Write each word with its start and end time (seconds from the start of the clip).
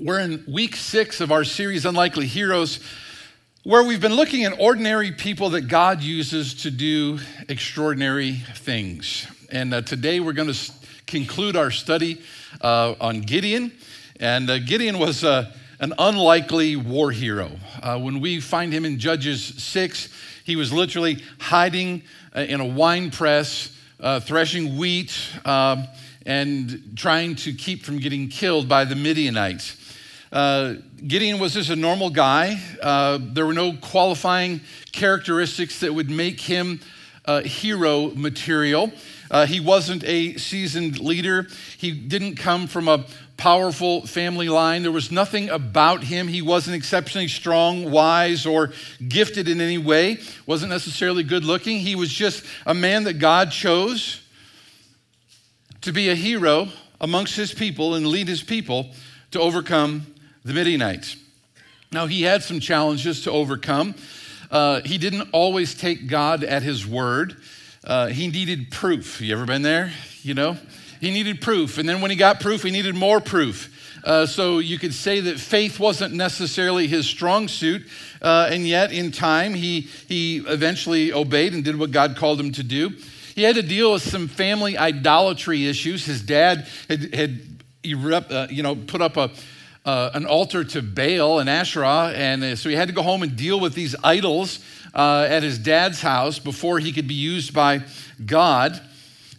We're 0.00 0.20
in 0.20 0.44
week 0.46 0.76
six 0.76 1.20
of 1.20 1.32
our 1.32 1.42
series, 1.42 1.84
Unlikely 1.84 2.28
Heroes, 2.28 2.78
where 3.64 3.82
we've 3.82 4.00
been 4.00 4.14
looking 4.14 4.44
at 4.44 4.60
ordinary 4.60 5.10
people 5.10 5.50
that 5.50 5.62
God 5.62 6.02
uses 6.02 6.54
to 6.62 6.70
do 6.70 7.18
extraordinary 7.48 8.34
things. 8.58 9.26
And 9.50 9.74
uh, 9.74 9.82
today 9.82 10.20
we're 10.20 10.34
going 10.34 10.52
to 10.52 10.72
conclude 11.08 11.56
our 11.56 11.72
study 11.72 12.22
uh, 12.60 12.94
on 13.00 13.22
Gideon. 13.22 13.72
And 14.20 14.48
uh, 14.48 14.60
Gideon 14.60 15.00
was 15.00 15.24
uh, 15.24 15.52
an 15.80 15.92
unlikely 15.98 16.76
war 16.76 17.10
hero. 17.10 17.50
Uh, 17.82 17.98
when 17.98 18.20
we 18.20 18.40
find 18.40 18.72
him 18.72 18.84
in 18.84 19.00
Judges 19.00 19.42
6, 19.42 20.10
he 20.44 20.54
was 20.54 20.72
literally 20.72 21.24
hiding 21.40 22.04
uh, 22.36 22.42
in 22.42 22.60
a 22.60 22.66
wine 22.66 23.10
press, 23.10 23.76
threshing 24.20 24.76
wheat. 24.76 25.12
Um, 25.44 25.88
and 26.28 26.92
trying 26.94 27.34
to 27.34 27.54
keep 27.54 27.84
from 27.84 27.98
getting 27.98 28.28
killed 28.28 28.68
by 28.68 28.84
the 28.84 28.94
Midianites. 28.94 29.87
Uh, 30.30 30.74
Gideon 31.06 31.38
was 31.38 31.54
just 31.54 31.70
a 31.70 31.76
normal 31.76 32.10
guy. 32.10 32.60
Uh, 32.82 33.18
there 33.20 33.46
were 33.46 33.54
no 33.54 33.72
qualifying 33.72 34.60
characteristics 34.92 35.80
that 35.80 35.94
would 35.94 36.10
make 36.10 36.40
him 36.40 36.80
uh, 37.24 37.42
hero 37.42 38.10
material. 38.14 38.92
Uh, 39.30 39.46
he 39.46 39.60
wasn't 39.60 40.02
a 40.04 40.36
seasoned 40.36 40.98
leader. 40.98 41.46
He 41.76 41.92
didn't 41.92 42.36
come 42.36 42.66
from 42.66 42.88
a 42.88 43.04
powerful 43.36 44.06
family 44.06 44.48
line. 44.48 44.82
There 44.82 44.92
was 44.92 45.12
nothing 45.12 45.48
about 45.48 46.02
him. 46.02 46.28
He 46.28 46.42
wasn't 46.42 46.76
exceptionally 46.76 47.28
strong, 47.28 47.90
wise, 47.90 48.46
or 48.46 48.72
gifted 49.06 49.48
in 49.48 49.60
any 49.60 49.78
way. 49.78 50.18
wasn't 50.46 50.70
necessarily 50.70 51.22
good 51.22 51.44
looking. 51.44 51.78
He 51.78 51.94
was 51.94 52.10
just 52.10 52.44
a 52.66 52.74
man 52.74 53.04
that 53.04 53.14
God 53.14 53.50
chose 53.50 54.22
to 55.82 55.92
be 55.92 56.08
a 56.08 56.14
hero 56.14 56.68
amongst 57.00 57.36
his 57.36 57.54
people 57.54 57.94
and 57.94 58.06
lead 58.06 58.28
his 58.28 58.42
people 58.42 58.90
to 59.30 59.40
overcome 59.40 60.06
the 60.48 60.54
Midianites. 60.54 61.16
Now, 61.92 62.06
he 62.06 62.22
had 62.22 62.42
some 62.42 62.58
challenges 62.58 63.22
to 63.24 63.30
overcome. 63.30 63.94
Uh, 64.50 64.80
he 64.80 64.96
didn't 64.96 65.28
always 65.32 65.74
take 65.74 66.08
God 66.08 66.42
at 66.42 66.62
his 66.62 66.86
word. 66.86 67.36
Uh, 67.84 68.06
he 68.06 68.28
needed 68.28 68.70
proof. 68.70 69.20
You 69.20 69.34
ever 69.34 69.44
been 69.44 69.62
there? 69.62 69.92
You 70.22 70.32
know? 70.32 70.56
He 71.00 71.10
needed 71.10 71.42
proof. 71.42 71.76
And 71.76 71.86
then 71.86 72.00
when 72.00 72.10
he 72.10 72.16
got 72.16 72.40
proof, 72.40 72.62
he 72.62 72.70
needed 72.70 72.94
more 72.94 73.20
proof. 73.20 73.74
Uh, 74.04 74.24
so 74.24 74.58
you 74.58 74.78
could 74.78 74.94
say 74.94 75.20
that 75.20 75.38
faith 75.38 75.78
wasn't 75.78 76.14
necessarily 76.14 76.86
his 76.86 77.06
strong 77.06 77.46
suit. 77.46 77.82
Uh, 78.22 78.48
and 78.50 78.66
yet, 78.66 78.90
in 78.90 79.12
time, 79.12 79.52
he, 79.52 79.82
he 79.82 80.38
eventually 80.38 81.12
obeyed 81.12 81.52
and 81.52 81.62
did 81.62 81.78
what 81.78 81.90
God 81.90 82.16
called 82.16 82.40
him 82.40 82.52
to 82.52 82.62
do. 82.62 82.94
He 83.34 83.42
had 83.42 83.54
to 83.56 83.62
deal 83.62 83.92
with 83.92 84.02
some 84.02 84.28
family 84.28 84.78
idolatry 84.78 85.66
issues. 85.66 86.06
His 86.06 86.22
dad 86.22 86.66
had, 86.88 87.14
had 87.14 87.40
erupt, 87.84 88.32
uh, 88.32 88.46
you 88.50 88.62
know, 88.62 88.74
put 88.74 89.02
up 89.02 89.18
a, 89.18 89.30
uh, 89.84 90.10
an 90.14 90.26
altar 90.26 90.64
to 90.64 90.82
Baal 90.82 91.38
and 91.38 91.48
Asherah, 91.48 92.12
and 92.14 92.42
uh, 92.42 92.56
so 92.56 92.68
he 92.68 92.74
had 92.74 92.88
to 92.88 92.94
go 92.94 93.02
home 93.02 93.22
and 93.22 93.36
deal 93.36 93.60
with 93.60 93.74
these 93.74 93.94
idols 94.04 94.60
uh, 94.94 95.26
at 95.28 95.42
his 95.42 95.58
dad's 95.58 96.00
house 96.00 96.38
before 96.38 96.78
he 96.78 96.92
could 96.92 97.08
be 97.08 97.14
used 97.14 97.54
by 97.54 97.82
God. 98.24 98.80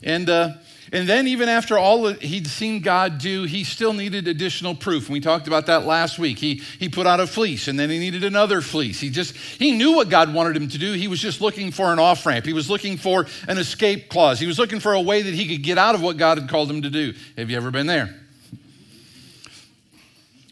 And 0.02 0.30
uh, 0.30 0.54
and 0.92 1.08
then, 1.08 1.28
even 1.28 1.50
after 1.50 1.78
all 1.78 2.08
he'd 2.08 2.48
seen 2.48 2.82
God 2.82 3.20
do, 3.20 3.44
he 3.44 3.64
still 3.64 3.94
needed 3.94 4.28
additional 4.28 4.74
proof. 4.74 5.06
And 5.06 5.14
we 5.14 5.20
talked 5.20 5.48
about 5.48 5.68
that 5.68 5.86
last 5.86 6.18
week. 6.18 6.40
He, 6.40 6.64
he 6.80 6.90
put 6.90 7.06
out 7.06 7.20
a 7.20 7.28
fleece 7.28 7.68
and 7.68 7.80
then 7.80 7.90
he 7.90 8.00
needed 8.00 8.24
another 8.24 8.60
fleece. 8.62 9.00
He 9.00 9.10
just, 9.10 9.36
he 9.36 9.72
knew 9.72 9.96
what 9.96 10.10
God 10.10 10.34
wanted 10.34 10.58
him 10.58 10.68
to 10.70 10.78
do. 10.80 10.94
He 10.94 11.08
was 11.08 11.20
just 11.20 11.42
looking 11.42 11.72
for 11.72 11.94
an 11.94 12.00
off 12.00 12.26
ramp. 12.26 12.46
He 12.46 12.54
was 12.54 12.70
looking 12.70 12.98
for 12.98 13.28
an 13.48 13.60
escape 13.60 14.10
clause. 14.10 14.40
He 14.40 14.48
was 14.48 14.58
looking 14.58 14.80
for 14.80 14.94
a 14.94 15.02
way 15.02 15.22
that 15.22 15.34
he 15.34 15.48
could 15.48 15.64
get 15.64 15.78
out 15.78 15.94
of 15.94 16.02
what 16.02 16.18
God 16.18 16.40
had 16.40 16.50
called 16.50 16.72
him 16.72 16.82
to 16.82 16.90
do. 16.90 17.14
Have 17.38 17.52
you 17.52 17.58
ever 17.58 17.70
been 17.70 17.88
there? 17.88 18.16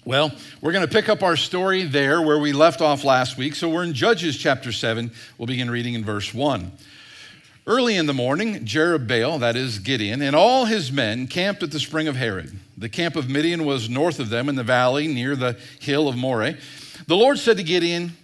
Well, 0.08 0.32
we're 0.62 0.72
going 0.72 0.88
to 0.88 0.94
pick 0.94 1.10
up 1.10 1.22
our 1.22 1.36
story 1.36 1.84
there 1.84 2.22
where 2.22 2.40
we 2.40 2.54
left 2.54 2.80
off 2.80 3.04
last 3.04 3.38
week. 3.38 3.56
So 3.56 3.68
we're 3.68 3.84
in 3.84 3.92
Judges 3.92 4.38
chapter 4.38 4.72
7. 4.72 5.12
We'll 5.38 5.48
begin 5.48 5.70
reading 5.70 5.96
in 5.96 6.06
verse 6.06 6.34
1. 6.34 6.72
Early 7.68 7.98
in 7.98 8.06
the 8.06 8.14
morning, 8.14 8.64
Jerubbaal, 8.64 9.42
that 9.42 9.58
is 9.58 9.80
Gideon, 9.80 10.22
and 10.22 10.34
all 10.34 10.64
his 10.64 10.94
men 10.94 11.28
camped 11.28 11.62
at 11.62 11.72
the 11.72 11.80
spring 11.82 12.08
of 12.08 12.16
Harod. 12.16 12.58
The 12.78 12.88
camp 12.88 13.18
of 13.18 13.30
Midian 13.30 13.66
was 13.66 13.90
north 13.90 14.22
of 14.22 14.30
them 14.30 14.48
in 14.48 14.56
the 14.56 14.64
valley 14.64 15.10
near 15.10 15.36
the 15.36 15.60
hill 15.82 16.08
of 16.08 16.16
Moreh. 16.16 16.56
The 17.06 17.18
Lord 17.18 17.38
said 17.38 17.58
to 17.58 17.64
Gideon, 17.64 18.16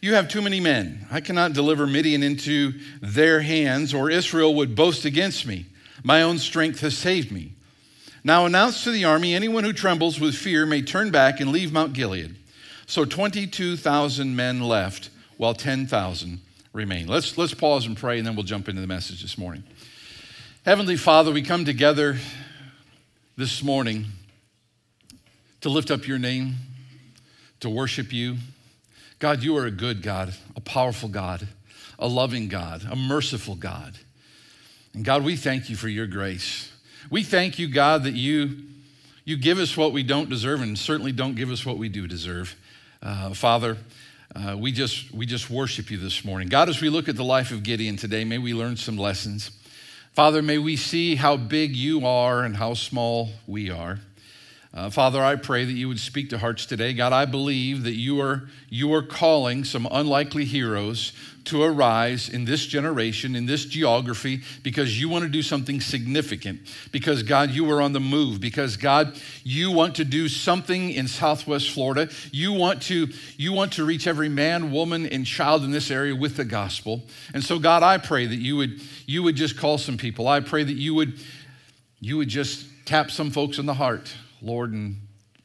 You 0.00 0.14
have 0.14 0.28
too 0.28 0.40
many 0.40 0.58
men. 0.58 1.06
I 1.10 1.20
cannot 1.20 1.52
deliver 1.52 1.86
Midian 1.86 2.22
into 2.22 2.72
their 3.02 3.42
hands, 3.42 3.92
or 3.92 4.08
Israel 4.08 4.54
would 4.54 4.74
boast 4.74 5.04
against 5.04 5.44
me. 5.44 5.66
My 6.02 6.22
own 6.22 6.38
strength 6.38 6.80
has 6.80 6.96
saved 6.96 7.30
me. 7.30 7.55
Now 8.26 8.44
announce 8.44 8.82
to 8.82 8.90
the 8.90 9.04
army 9.04 9.36
anyone 9.36 9.62
who 9.62 9.72
trembles 9.72 10.18
with 10.18 10.34
fear 10.34 10.66
may 10.66 10.82
turn 10.82 11.12
back 11.12 11.38
and 11.38 11.52
leave 11.52 11.72
Mount 11.72 11.92
Gilead. 11.92 12.34
So 12.86 13.04
22,000 13.04 14.34
men 14.34 14.62
left, 14.62 15.10
while 15.36 15.54
10,000 15.54 16.40
remain. 16.72 17.06
Let's, 17.06 17.38
let's 17.38 17.54
pause 17.54 17.86
and 17.86 17.96
pray, 17.96 18.18
and 18.18 18.26
then 18.26 18.34
we'll 18.34 18.42
jump 18.42 18.68
into 18.68 18.80
the 18.80 18.88
message 18.88 19.22
this 19.22 19.38
morning. 19.38 19.62
Heavenly 20.64 20.96
Father, 20.96 21.30
we 21.30 21.40
come 21.40 21.64
together 21.64 22.16
this 23.36 23.62
morning 23.62 24.06
to 25.60 25.68
lift 25.68 25.92
up 25.92 26.08
your 26.08 26.18
name, 26.18 26.56
to 27.60 27.70
worship 27.70 28.12
you. 28.12 28.38
God, 29.20 29.44
you 29.44 29.56
are 29.56 29.66
a 29.66 29.70
good 29.70 30.02
God, 30.02 30.34
a 30.56 30.60
powerful 30.60 31.08
God, 31.08 31.46
a 31.96 32.08
loving 32.08 32.48
God, 32.48 32.82
a 32.90 32.96
merciful 32.96 33.54
God. 33.54 33.96
And 34.94 35.04
God, 35.04 35.22
we 35.22 35.36
thank 35.36 35.70
you 35.70 35.76
for 35.76 35.88
your 35.88 36.08
grace. 36.08 36.72
We 37.08 37.22
thank 37.22 37.58
you, 37.60 37.68
God, 37.68 38.02
that 38.04 38.14
you, 38.14 38.56
you 39.24 39.36
give 39.36 39.58
us 39.58 39.76
what 39.76 39.92
we 39.92 40.02
don't 40.02 40.28
deserve 40.28 40.60
and 40.60 40.76
certainly 40.76 41.12
don't 41.12 41.36
give 41.36 41.50
us 41.50 41.64
what 41.64 41.78
we 41.78 41.88
do 41.88 42.08
deserve. 42.08 42.56
Uh, 43.00 43.32
Father, 43.32 43.76
uh, 44.34 44.56
we, 44.58 44.72
just, 44.72 45.12
we 45.12 45.24
just 45.24 45.48
worship 45.48 45.90
you 45.90 45.98
this 45.98 46.24
morning. 46.24 46.48
God, 46.48 46.68
as 46.68 46.80
we 46.80 46.88
look 46.88 47.08
at 47.08 47.14
the 47.14 47.24
life 47.24 47.52
of 47.52 47.62
Gideon 47.62 47.96
today, 47.96 48.24
may 48.24 48.38
we 48.38 48.54
learn 48.54 48.76
some 48.76 48.96
lessons. 48.96 49.52
Father, 50.14 50.42
may 50.42 50.58
we 50.58 50.74
see 50.76 51.14
how 51.14 51.36
big 51.36 51.76
you 51.76 52.04
are 52.04 52.42
and 52.42 52.56
how 52.56 52.74
small 52.74 53.30
we 53.46 53.70
are. 53.70 54.00
Uh, 54.76 54.90
Father, 54.90 55.24
I 55.24 55.36
pray 55.36 55.64
that 55.64 55.72
you 55.72 55.88
would 55.88 55.98
speak 55.98 56.28
to 56.28 56.38
hearts 56.38 56.66
today. 56.66 56.92
God, 56.92 57.14
I 57.14 57.24
believe 57.24 57.84
that 57.84 57.94
you 57.94 58.20
are, 58.20 58.42
you 58.68 58.92
are 58.92 59.02
calling 59.02 59.64
some 59.64 59.88
unlikely 59.90 60.44
heroes 60.44 61.14
to 61.44 61.62
arise 61.62 62.28
in 62.28 62.44
this 62.44 62.66
generation, 62.66 63.34
in 63.34 63.46
this 63.46 63.64
geography, 63.64 64.42
because 64.62 65.00
you 65.00 65.08
want 65.08 65.22
to 65.22 65.30
do 65.30 65.40
something 65.40 65.80
significant. 65.80 66.60
Because, 66.92 67.22
God, 67.22 67.52
you 67.52 67.70
are 67.70 67.80
on 67.80 67.94
the 67.94 68.00
move. 68.00 68.38
Because, 68.38 68.76
God, 68.76 69.18
you 69.44 69.70
want 69.70 69.94
to 69.94 70.04
do 70.04 70.28
something 70.28 70.90
in 70.90 71.08
Southwest 71.08 71.70
Florida. 71.70 72.10
You 72.30 72.52
want 72.52 72.82
to, 72.82 73.08
you 73.38 73.54
want 73.54 73.72
to 73.74 73.84
reach 73.86 74.06
every 74.06 74.28
man, 74.28 74.72
woman, 74.72 75.06
and 75.06 75.24
child 75.24 75.64
in 75.64 75.70
this 75.70 75.90
area 75.90 76.14
with 76.14 76.36
the 76.36 76.44
gospel. 76.44 77.02
And 77.32 77.42
so, 77.42 77.58
God, 77.58 77.82
I 77.82 77.96
pray 77.96 78.26
that 78.26 78.36
you 78.36 78.58
would, 78.58 78.82
you 79.06 79.22
would 79.22 79.36
just 79.36 79.56
call 79.56 79.78
some 79.78 79.96
people. 79.96 80.28
I 80.28 80.40
pray 80.40 80.64
that 80.64 80.76
you 80.76 80.92
would, 80.92 81.18
you 81.98 82.18
would 82.18 82.28
just 82.28 82.66
tap 82.84 83.10
some 83.10 83.30
folks 83.30 83.56
in 83.56 83.64
the 83.64 83.74
heart. 83.74 84.12
Lord, 84.42 84.72
and 84.72 84.96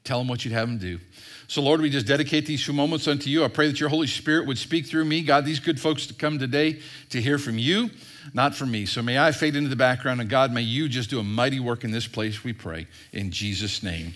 tell 0.03 0.17
them 0.19 0.27
what 0.27 0.43
you'd 0.43 0.53
have 0.53 0.67
them 0.67 0.77
do. 0.77 0.99
So, 1.47 1.61
Lord, 1.61 1.81
we 1.81 1.89
just 1.89 2.07
dedicate 2.07 2.45
these 2.45 2.63
few 2.63 2.73
moments 2.73 3.07
unto 3.07 3.29
you. 3.29 3.43
I 3.43 3.47
pray 3.47 3.67
that 3.67 3.79
your 3.79 3.89
Holy 3.89 4.07
Spirit 4.07 4.47
would 4.47 4.57
speak 4.57 4.87
through 4.87 5.05
me. 5.05 5.21
God, 5.21 5.45
these 5.45 5.59
good 5.59 5.79
folks 5.79 6.07
to 6.07 6.13
come 6.13 6.39
today 6.39 6.79
to 7.09 7.21
hear 7.21 7.37
from 7.37 7.57
you, 7.57 7.89
not 8.33 8.55
from 8.55 8.71
me. 8.71 8.85
So, 8.85 9.01
may 9.01 9.19
I 9.19 9.31
fade 9.31 9.55
into 9.55 9.69
the 9.69 9.75
background, 9.75 10.21
and 10.21 10.29
God, 10.29 10.51
may 10.53 10.61
you 10.61 10.87
just 10.87 11.09
do 11.09 11.19
a 11.19 11.23
mighty 11.23 11.59
work 11.59 11.83
in 11.83 11.91
this 11.91 12.07
place, 12.07 12.43
we 12.43 12.53
pray. 12.53 12.87
In 13.11 13.31
Jesus' 13.31 13.83
name, 13.83 14.13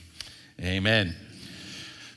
amen. 0.61 1.15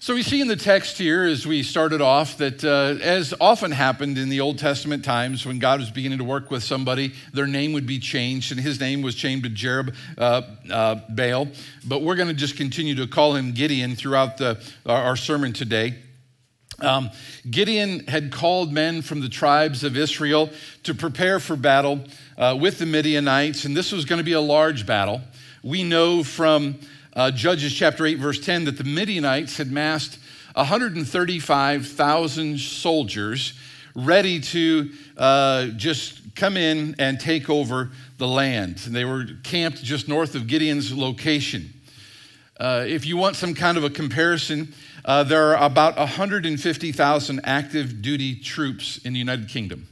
So 0.01 0.15
we 0.15 0.23
see 0.23 0.41
in 0.41 0.47
the 0.47 0.55
text 0.55 0.97
here, 0.97 1.25
as 1.25 1.45
we 1.45 1.65
started 1.65 2.01
off, 2.01 2.39
that 2.39 2.63
uh, 2.63 3.03
as 3.03 3.35
often 3.41 3.73
happened 3.73 4.17
in 4.17 4.29
the 4.29 4.41
Old 4.41 4.57
Testament 4.57 5.05
times 5.05 5.45
when 5.45 5.59
God 5.59 5.81
was 5.81 5.91
beginning 5.91 6.19
to 6.19 6.25
work 6.25 6.53
with 6.53 6.63
somebody, 6.63 7.15
their 7.33 7.49
name 7.49 7.73
would 7.73 7.87
be 7.87 7.99
changed, 7.99 8.53
and 8.53 8.61
his 8.61 8.79
name 8.79 9.03
was 9.03 9.17
changed 9.17 9.43
to 9.43 9.51
Jerub 9.51 9.97
uh, 10.17 10.43
uh, 10.71 11.01
Baal. 11.09 11.49
But 11.85 12.03
we're 12.03 12.15
going 12.15 12.29
to 12.29 12.35
just 12.35 12.57
continue 12.57 12.95
to 12.95 13.09
call 13.09 13.35
him 13.35 13.51
Gideon 13.51 13.97
throughout 13.97 14.37
the, 14.37 14.65
our, 14.87 15.03
our 15.03 15.17
sermon 15.17 15.53
today. 15.53 15.97
Um, 16.79 17.11
Gideon 17.51 18.07
had 18.07 18.31
called 18.31 18.73
men 18.73 19.03
from 19.03 19.21
the 19.21 19.29
tribes 19.29 19.83
of 19.83 19.97
Israel 19.97 20.51
to 20.85 20.95
prepare 20.95 21.41
for 21.41 21.57
battle 21.57 22.05
uh, 22.37 22.57
with 22.59 22.79
the 22.79 22.87
Midianites, 22.87 23.65
and 23.65 23.77
this 23.77 23.91
was 23.91 24.05
going 24.05 24.19
to 24.19 24.25
be 24.25 24.35
a 24.35 24.41
large 24.41 24.87
battle. 24.87 25.23
We 25.65 25.83
know 25.83 26.23
from 26.23 26.79
uh, 27.15 27.31
Judges 27.31 27.73
chapter 27.73 28.07
8, 28.07 28.19
verse 28.19 28.41
10, 28.41 28.65
that 28.65 28.79
the 28.79 28.85
Midianites 28.85 29.57
had 29.57 29.71
massed 29.71 30.19
135,000 30.55 32.59
soldiers 32.59 33.53
ready 33.95 34.41
to 34.41 34.91
uh, 35.17 35.67
just 35.69 36.35
come 36.35 36.57
in 36.57 36.95
and 36.99 37.19
take 37.19 37.51
over 37.51 37.91
the 38.19 38.27
land. 38.27 38.83
And 38.87 38.95
they 38.95 39.05
were 39.05 39.25
camped 39.43 39.83
just 39.83 40.09
north 40.09 40.35
of 40.35 40.47
Gideon's 40.47 40.93
location. 40.93 41.73
Uh, 42.59 42.85
if 42.87 43.07
you 43.07 43.17
want 43.17 43.37
some 43.37 43.55
kind 43.55 43.79
of 43.79 43.85
a 43.85 43.91
comparison, 43.91 44.75
uh, 45.05 45.23
there 45.23 45.57
are 45.57 45.65
about 45.65 45.97
150,000 45.97 47.41
active 47.45 48.03
duty 48.03 48.35
troops 48.35 48.99
in 48.99 49.13
the 49.13 49.19
United 49.19 49.49
Kingdom. 49.49 49.87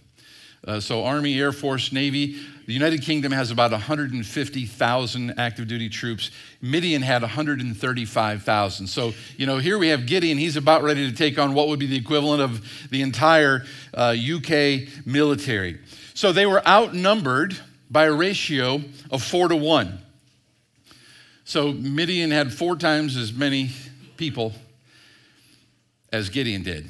Uh, 0.66 0.80
so, 0.80 1.04
Army, 1.04 1.38
Air 1.38 1.52
Force, 1.52 1.92
Navy, 1.92 2.40
The 2.66 2.72
United 2.72 3.02
Kingdom 3.02 3.30
has 3.30 3.52
about 3.52 3.70
150,000 3.70 5.34
active 5.38 5.68
duty 5.68 5.88
troops. 5.88 6.32
Midian 6.60 7.00
had 7.00 7.22
135,000. 7.22 8.86
So, 8.88 9.14
you 9.36 9.46
know, 9.46 9.58
here 9.58 9.78
we 9.78 9.88
have 9.88 10.06
Gideon. 10.06 10.36
He's 10.36 10.56
about 10.56 10.82
ready 10.82 11.08
to 11.08 11.16
take 11.16 11.38
on 11.38 11.54
what 11.54 11.68
would 11.68 11.78
be 11.78 11.86
the 11.86 11.96
equivalent 11.96 12.42
of 12.42 12.88
the 12.90 13.02
entire 13.02 13.64
uh, 13.94 14.16
UK 14.18 15.06
military. 15.06 15.78
So 16.14 16.32
they 16.32 16.44
were 16.44 16.66
outnumbered 16.66 17.56
by 17.88 18.06
a 18.06 18.12
ratio 18.12 18.82
of 19.12 19.22
four 19.22 19.46
to 19.46 19.56
one. 19.56 20.00
So 21.44 21.72
Midian 21.72 22.32
had 22.32 22.52
four 22.52 22.74
times 22.74 23.16
as 23.16 23.32
many 23.32 23.70
people 24.16 24.52
as 26.12 26.30
Gideon 26.30 26.64
did. 26.64 26.88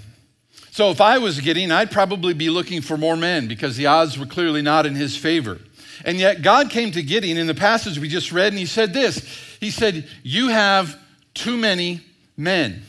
So 0.76 0.90
if 0.90 1.00
I 1.00 1.16
was 1.16 1.40
Gideon, 1.40 1.72
I'd 1.72 1.90
probably 1.90 2.34
be 2.34 2.50
looking 2.50 2.82
for 2.82 2.98
more 2.98 3.16
men 3.16 3.48
because 3.48 3.78
the 3.78 3.86
odds 3.86 4.18
were 4.18 4.26
clearly 4.26 4.60
not 4.60 4.84
in 4.84 4.94
his 4.94 5.16
favor. 5.16 5.58
And 6.04 6.18
yet 6.18 6.42
God 6.42 6.68
came 6.68 6.92
to 6.92 7.02
Gideon 7.02 7.38
in 7.38 7.46
the 7.46 7.54
passage 7.54 7.98
we 7.98 8.10
just 8.10 8.30
read, 8.30 8.52
and 8.52 8.58
he 8.58 8.66
said 8.66 8.92
this 8.92 9.24
He 9.58 9.70
said, 9.70 10.06
You 10.22 10.48
have 10.48 10.98
too 11.32 11.56
many 11.56 12.02
men. 12.36 12.82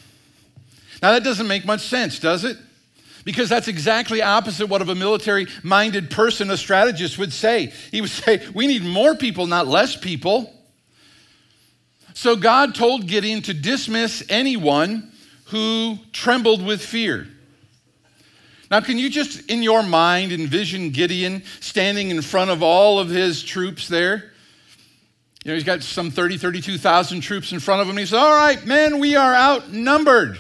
Now 1.02 1.14
that 1.14 1.24
doesn't 1.24 1.48
make 1.48 1.64
much 1.64 1.80
sense, 1.80 2.20
does 2.20 2.44
it? 2.44 2.58
Because 3.24 3.48
that's 3.48 3.70
exactly 3.70 4.22
opposite 4.22 4.68
what 4.68 4.82
of 4.82 4.90
a 4.90 4.96
military 4.96 5.48
minded 5.64 6.12
person, 6.12 6.52
a 6.52 6.58
strategist 6.58 7.18
would 7.18 7.32
say. 7.32 7.72
He 7.92 8.02
would 8.02 8.10
say, 8.10 8.46
We 8.54 8.68
need 8.68 8.84
more 8.84 9.16
people, 9.16 9.48
not 9.48 9.66
less 9.66 9.96
people. 9.96 10.54
So 12.14 12.36
God 12.36 12.76
told 12.76 13.08
Gideon 13.08 13.44
to 13.44 13.54
dismiss 13.54 14.26
anyone 14.28 15.14
who 15.46 16.00
trembled 16.12 16.66
with 16.66 16.82
fear. 16.82 17.30
Now, 18.70 18.82
can 18.82 18.98
you 18.98 19.10
just 19.10 19.50
in 19.50 19.64
your 19.64 19.82
mind 19.82 20.32
envision 20.32 20.90
Gideon 20.90 21.44
standing 21.62 22.10
in 22.10 22.22
front 22.22 22.52
of 22.52 22.62
all 22.62 23.00
of 23.00 23.10
his 23.10 23.42
troops 23.44 23.88
there? 23.88 24.34
You 25.44 25.52
know, 25.52 25.56
he's 25.56 25.64
got 25.64 25.82
some 25.82 26.12
30, 26.12 26.38
32,000 26.38 27.22
troops 27.22 27.54
in 27.54 27.60
front 27.62 27.82
of 27.82 27.88
him. 27.88 27.96
He 27.96 28.06
says, 28.06 28.16
All 28.16 28.36
right, 28.36 28.64
men, 28.66 29.00
we 29.00 29.16
are 29.16 29.34
outnumbered. 29.34 30.38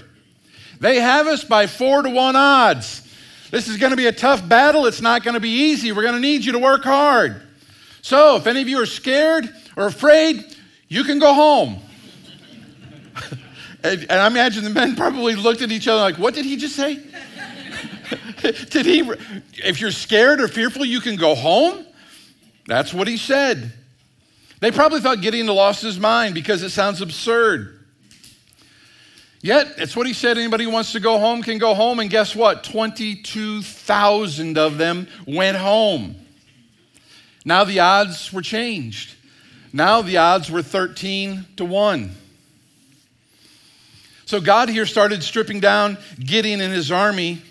They 0.81 0.99
have 0.99 1.27
us 1.27 1.45
by 1.45 1.67
four 1.67 2.01
to 2.01 2.09
one 2.09 2.35
odds. 2.35 3.03
This 3.49 3.69
is 3.69 3.77
going 3.77 3.91
to 3.91 3.97
be 3.97 4.07
a 4.07 4.11
tough 4.11 4.47
battle. 4.47 4.85
It's 4.85 5.01
not 5.01 5.23
going 5.23 5.35
to 5.35 5.39
be 5.39 5.49
easy. 5.49 5.93
We're 5.93 6.01
going 6.01 6.15
to 6.15 6.19
need 6.19 6.43
you 6.43 6.51
to 6.51 6.59
work 6.59 6.83
hard. 6.83 7.41
So, 8.01 8.35
if 8.35 8.47
any 8.47 8.61
of 8.61 8.67
you 8.67 8.81
are 8.81 8.85
scared 8.85 9.49
or 9.77 9.87
afraid, 9.87 10.43
you 10.89 11.05
can 11.05 11.19
go 11.19 11.33
home. 11.33 11.79
and, 13.83 14.01
and 14.01 14.11
I 14.11 14.27
imagine 14.27 14.65
the 14.65 14.69
men 14.69 14.97
probably 14.97 15.35
looked 15.35 15.61
at 15.61 15.71
each 15.71 15.87
other 15.87 16.01
like, 16.01 16.17
What 16.17 16.33
did 16.33 16.43
he 16.43 16.57
just 16.57 16.75
say? 16.75 17.01
Did 18.41 18.85
he? 18.85 18.99
If 19.53 19.81
you're 19.81 19.91
scared 19.91 20.41
or 20.41 20.47
fearful, 20.47 20.85
you 20.85 20.99
can 20.99 21.15
go 21.15 21.35
home? 21.35 21.85
That's 22.65 22.93
what 22.93 23.07
he 23.07 23.17
said. 23.17 23.73
They 24.59 24.71
probably 24.71 25.01
thought 25.01 25.21
Gideon 25.21 25.47
lost 25.47 25.81
his 25.81 25.99
mind 25.99 26.33
because 26.33 26.63
it 26.63 26.69
sounds 26.69 27.01
absurd. 27.01 27.73
Yet, 29.41 29.75
it's 29.77 29.95
what 29.95 30.07
he 30.07 30.13
said. 30.13 30.37
Anybody 30.37 30.63
who 30.63 30.71
wants 30.71 30.93
to 30.93 30.99
go 30.99 31.19
home 31.19 31.43
can 31.43 31.57
go 31.59 31.73
home. 31.73 31.99
And 31.99 32.09
guess 32.09 32.35
what? 32.35 32.63
22,000 32.63 34.57
of 34.57 34.77
them 34.77 35.07
went 35.27 35.57
home. 35.57 36.15
Now 37.45 37.63
the 37.63 37.79
odds 37.79 38.33
were 38.33 38.41
changed. 38.41 39.15
Now 39.71 40.01
the 40.01 40.17
odds 40.17 40.49
were 40.51 40.63
13 40.63 41.45
to 41.57 41.65
1. 41.65 42.11
So 44.25 44.41
God 44.41 44.67
here 44.67 44.85
started 44.85 45.23
stripping 45.23 45.61
down 45.61 45.97
Gideon 46.19 46.59
and 46.59 46.73
his 46.73 46.91
army 46.91 47.41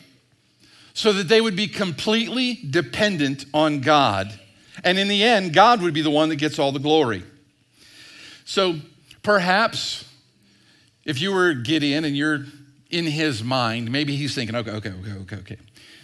so 0.96 1.12
that 1.12 1.28
they 1.28 1.42
would 1.42 1.54
be 1.54 1.68
completely 1.68 2.54
dependent 2.54 3.44
on 3.52 3.82
God. 3.82 4.32
And 4.82 4.98
in 4.98 5.08
the 5.08 5.22
end, 5.22 5.52
God 5.52 5.82
would 5.82 5.92
be 5.92 6.00
the 6.00 6.10
one 6.10 6.30
that 6.30 6.36
gets 6.36 6.58
all 6.58 6.72
the 6.72 6.78
glory. 6.78 7.22
So 8.46 8.76
perhaps 9.22 10.10
if 11.04 11.20
you 11.20 11.34
were 11.34 11.52
Gideon 11.52 12.06
and 12.06 12.16
you're 12.16 12.46
in 12.88 13.04
his 13.04 13.44
mind, 13.44 13.92
maybe 13.92 14.16
he's 14.16 14.34
thinking, 14.34 14.56
okay, 14.56 14.70
okay, 14.70 14.90
okay, 14.90 15.12
okay, 15.12 15.36
okay. 15.36 15.56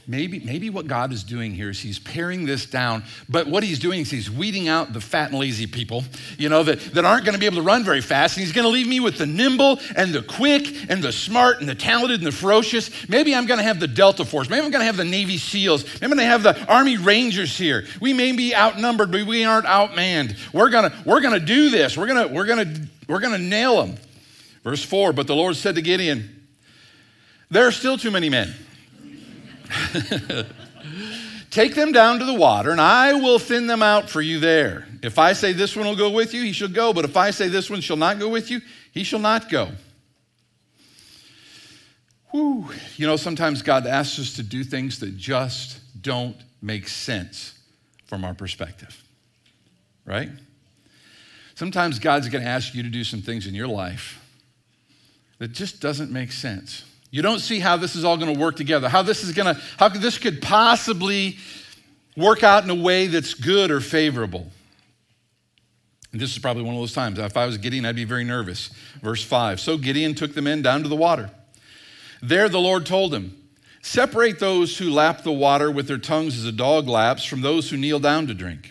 Maybe, 0.07 0.41
maybe 0.41 0.69
what 0.69 0.89
God 0.89 1.13
is 1.13 1.23
doing 1.23 1.55
here 1.55 1.71
is 1.71 1.79
he's 1.79 2.01
paring 2.01 2.45
this 2.45 2.67
down, 2.67 3.05
but 3.29 3.47
what 3.47 3.63
he's 3.63 3.79
doing 3.79 4.01
is 4.01 4.11
he's 4.11 4.29
weeding 4.29 4.67
out 4.67 4.93
the 4.93 5.01
fat 5.01 5.31
and 5.31 5.39
lazy 5.39 5.69
people, 5.69 6.03
you 6.39 6.49
know, 6.49 6.65
that, 6.65 6.81
that 6.95 7.05
aren't 7.05 7.25
going 7.25 7.35
to 7.35 7.39
be 7.39 7.47
able 7.47 7.59
to 7.59 7.63
run 7.63 7.85
very 7.85 8.01
fast. 8.01 8.37
And 8.37 8.45
he's 8.45 8.53
going 8.53 8.65
to 8.65 8.71
leave 8.71 8.89
me 8.89 8.99
with 8.99 9.17
the 9.17 9.27
nimble 9.27 9.79
and 9.95 10.13
the 10.13 10.23
quick 10.23 10.91
and 10.91 11.03
the 11.05 11.13
smart 11.13 11.61
and 11.61 11.69
the 11.69 11.77
talented 11.77 12.19
and 12.19 12.27
the 12.27 12.33
ferocious. 12.33 13.09
Maybe 13.09 13.33
I'm 13.33 13.47
going 13.47 13.59
to 13.59 13.65
have 13.65 13.79
the 13.79 13.87
Delta 13.87 14.25
Force. 14.25 14.51
Maybe 14.51 14.65
I'm 14.65 14.73
going 14.73 14.81
to 14.81 14.87
have 14.87 14.97
the 14.97 15.05
Navy 15.05 15.39
SEALs. 15.39 15.85
Maybe 15.85 16.05
I'm 16.05 16.11
going 16.11 16.19
to 16.19 16.25
have 16.25 16.43
the 16.43 16.67
Army 16.67 16.97
Rangers 16.97 17.57
here. 17.57 17.85
We 18.01 18.13
may 18.13 18.33
be 18.33 18.57
outnumbered, 18.57 19.13
but 19.13 19.25
we 19.25 19.45
aren't 19.45 19.67
outmanned. 19.67 20.37
We're 20.53 20.71
going 20.71 20.91
to, 20.91 20.97
we're 21.07 21.21
going 21.21 21.39
to 21.39 21.47
do 21.47 21.71
this. 21.71 21.97
We're 21.97 22.09
going 22.09 22.29
to, 22.29 22.35
we're 22.35 22.47
going 22.47 22.75
to, 22.75 22.81
we're 23.07 23.21
going 23.21 23.41
to 23.41 23.47
nail 23.47 23.85
them. 23.85 23.97
Verse 24.65 24.83
4 24.85 25.13
But 25.13 25.29
the 25.29 25.37
Lord 25.37 25.55
said 25.55 25.77
to 25.77 25.83
Gideon, 25.83 26.45
There 27.53 27.69
are 27.69 27.73
still 27.73 27.97
too 27.97 28.11
many 28.11 28.29
men. 28.29 28.53
Take 31.51 31.75
them 31.75 31.93
down 31.93 32.19
to 32.19 32.25
the 32.25 32.35
water, 32.35 32.71
and 32.71 32.81
I 32.81 33.13
will 33.13 33.39
thin 33.39 33.67
them 33.67 33.83
out 33.83 34.09
for 34.09 34.23
you 34.23 34.41
there. 34.41 34.87
If 35.03 35.19
I 35.19 35.35
say 35.35 35.53
this 35.53 35.77
one 35.77 35.87
will 35.87 35.97
go 35.97 36.11
with 36.11 36.33
you, 36.33 36.43
he 36.43 36.53
shall 36.53 36.69
go. 36.69 36.93
But 36.93 37.05
if 37.05 37.17
I 37.17 37.31
say 37.31 37.49
this 37.49 37.69
one 37.69 37.83
shall 37.83 37.99
not 37.99 38.19
go 38.19 38.29
with 38.29 38.51
you, 38.51 38.61
he 38.93 39.05
shall 39.05 39.19
not 39.19 39.51
go. 39.51 39.69
Whew. 42.31 42.71
You 42.97 43.07
know, 43.07 43.17
sometimes 43.17 43.61
God 43.61 43.87
asks 43.87 44.19
us 44.19 44.37
to 44.37 44.43
do 44.43 44.65
things 44.65 44.99
that 45.01 45.17
just 45.17 45.81
don't 46.01 46.37
make 46.63 46.89
sense 46.89 47.59
from 48.07 48.25
our 48.25 48.33
perspective, 48.33 49.03
right? 50.07 50.31
Sometimes 51.55 51.99
God's 51.99 52.29
going 52.29 52.43
to 52.43 52.51
ask 52.51 52.75
you 52.75 52.83
to 52.83 52.89
do 52.89 53.05
some 53.05 53.21
things 53.21 53.47
in 53.47 53.55
your 53.55 53.69
life 53.69 54.19
that 55.39 55.53
just 55.53 55.81
doesn't 55.81 56.11
make 56.11 56.33
sense. 56.33 56.85
You 57.13 57.21
don't 57.21 57.41
see 57.41 57.61
how 57.61 57.77
this 57.77 57.95
is 57.95 58.05
all 58.05 58.17
going 58.17 58.33
to 58.35 58.41
work 58.41 58.57
together, 58.57 58.89
how 58.89 59.03
this 59.03 59.23
is 59.23 59.33
going 59.33 59.55
to, 59.55 59.61
how 59.77 59.91
this 59.91 60.17
could 60.17 60.41
possibly 60.41 61.37
work 62.17 62.43
out 62.43 62.65
in 62.65 62.71
a 62.71 62.75
way 62.75 63.07
that's 63.07 63.35
good 63.35 63.71
or 63.71 63.81
favorable. 63.81 64.51
And 66.11 66.21
this 66.21 66.33
is 66.33 66.39
probably 66.39 66.63
one 66.63 66.75
of 66.75 66.81
those 66.81 66.95
times. 66.95 67.19
If 67.19 67.37
I 67.37 67.45
was 67.45 67.59
Gideon, 67.59 67.85
I'd 67.85 67.97
be 67.97 68.05
very 68.05 68.25
nervous. 68.25 68.69
Verse 69.03 69.23
5 69.23 69.61
So 69.61 69.77
Gideon 69.77 70.15
took 70.15 70.35
the 70.35 70.41
men 70.41 70.63
down 70.63 70.83
to 70.85 70.89
the 70.89 70.97
water. 70.97 71.31
There 72.23 72.49
the 72.49 72.59
Lord 72.59 72.87
told 72.87 73.15
him, 73.15 73.37
Separate 73.83 74.39
those 74.39 74.79
who 74.79 74.91
lap 74.91 75.23
the 75.23 75.33
water 75.33 75.71
with 75.71 75.89
their 75.89 75.99
tongues 75.99 76.39
as 76.39 76.47
a 76.47 76.53
dog 76.53 76.89
laps 76.89 77.25
from 77.25 77.43
those 77.43 77.69
who 77.69 77.77
kneel 77.77 78.01
down 78.01 78.27
to 78.29 78.35
drink. 78.35 78.71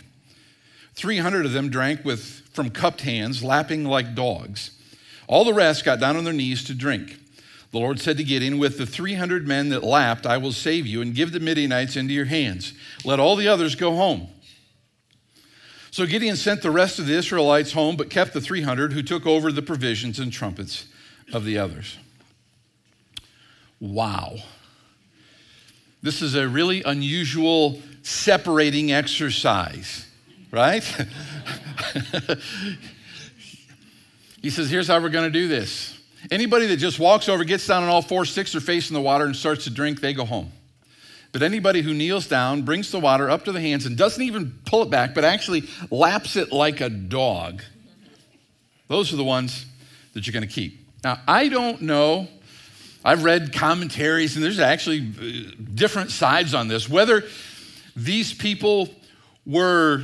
300 0.96 1.46
of 1.46 1.52
them 1.52 1.70
drank 1.70 2.04
with, 2.04 2.24
from 2.54 2.72
cupped 2.72 3.02
hands, 3.02 3.44
lapping 3.44 3.86
like 3.86 4.16
dogs. 4.16 4.72
All 5.28 5.46
the 5.46 5.54
rest 5.54 5.86
got 5.86 6.00
down 6.00 6.18
on 6.18 6.24
their 6.24 6.34
knees 6.34 6.64
to 6.64 6.74
drink. 6.74 7.21
The 7.72 7.80
Lord 7.80 8.00
said 8.00 8.18
to 8.18 8.24
Gideon, 8.24 8.58
With 8.58 8.78
the 8.78 8.86
300 8.86 9.48
men 9.48 9.70
that 9.70 9.84
lapped, 9.84 10.26
I 10.26 10.38
will 10.38 10.52
save 10.52 10.86
you 10.86 11.02
and 11.02 11.16
give 11.16 11.32
the 11.32 11.40
Midianites 11.40 11.96
into 11.96 12.14
your 12.14 12.26
hands. 12.26 12.74
Let 13.06 13.20
all 13.20 13.36
the 13.36 13.48
others 13.48 13.76
go 13.76 13.96
home. 13.96 14.28
So 15.90 16.06
Gideon 16.06 16.36
sent 16.36 16.62
the 16.62 16.72
rest 16.72 17.00
of 17.00 17.06
the 17.06 17.14
Israelites 17.14 17.72
home, 17.74 17.96
but 17.96 18.10
kept 18.10 18.34
the 18.34 18.42
300 18.42 18.94
who 18.94 19.02
took 19.02 19.26
over 19.26 19.52
the 19.52 19.62
provisions 19.62 20.20
and 20.20 20.32
trumpets 20.32 20.86
of 21.34 21.46
the 21.46 21.58
others. 21.58 21.98
Wow. 23.80 24.36
This 26.02 26.22
is 26.22 26.36
a 26.36 26.48
really 26.48 26.84
unusual 26.84 27.82
separating 28.04 28.92
exercise, 28.92 30.08
right? 30.50 30.84
he 34.42 34.50
says, 34.50 34.70
Here's 34.70 34.88
how 34.88 35.00
we're 35.02 35.10
going 35.10 35.32
to 35.32 35.40
do 35.40 35.48
this. 35.48 36.01
Anybody 36.30 36.68
that 36.68 36.78
just 36.78 37.00
walks 37.00 37.28
over, 37.28 37.44
gets 37.44 37.66
down 37.66 37.84
on 37.84 37.90
all 37.90 38.02
four, 38.02 38.26
sticks 38.26 38.52
their 38.52 38.62
face 38.62 38.90
in 38.90 38.94
the 38.94 39.02
water, 39.02 39.26
and 39.26 39.36
starts 39.36 39.64
to 39.64 39.70
drink, 39.70 40.02
they 40.02 40.14
go 40.14 40.26
home. 40.26 40.52
But 41.32 41.42
anybody 41.42 41.82
who 41.82 41.94
kneels 41.94 42.28
down, 42.28 42.64
brings 42.64 42.92
the 42.92 43.00
water 43.00 43.30
up 43.30 43.46
to 43.46 43.52
the 43.52 43.62
hands, 43.62 43.86
and 43.86 43.98
doesn't 43.98 44.22
even 44.22 44.60
pull 44.66 44.84
it 44.84 44.90
back, 44.90 45.16
but 45.16 45.24
actually 45.24 45.64
laps 45.90 46.36
it 46.36 46.52
like 46.52 46.82
a 46.82 46.90
dog, 46.90 47.64
those 48.88 49.14
are 49.14 49.16
the 49.16 49.24
ones 49.24 49.66
that 50.14 50.28
you're 50.28 50.34
going 50.34 50.48
to 50.48 50.54
keep. 50.54 50.86
Now, 51.04 51.20
I 51.28 51.48
don't 51.48 51.82
know. 51.82 52.28
I've 53.04 53.24
read 53.24 53.54
commentaries, 53.54 54.36
and 54.36 54.44
there's 54.44 54.60
actually 54.60 55.00
uh, 55.00 55.64
different 55.74 56.12
sides 56.12 56.54
on 56.54 56.68
this. 56.68 56.90
Whether 56.90 57.24
these 57.96 58.34
people 58.34 58.90
were 59.46 60.04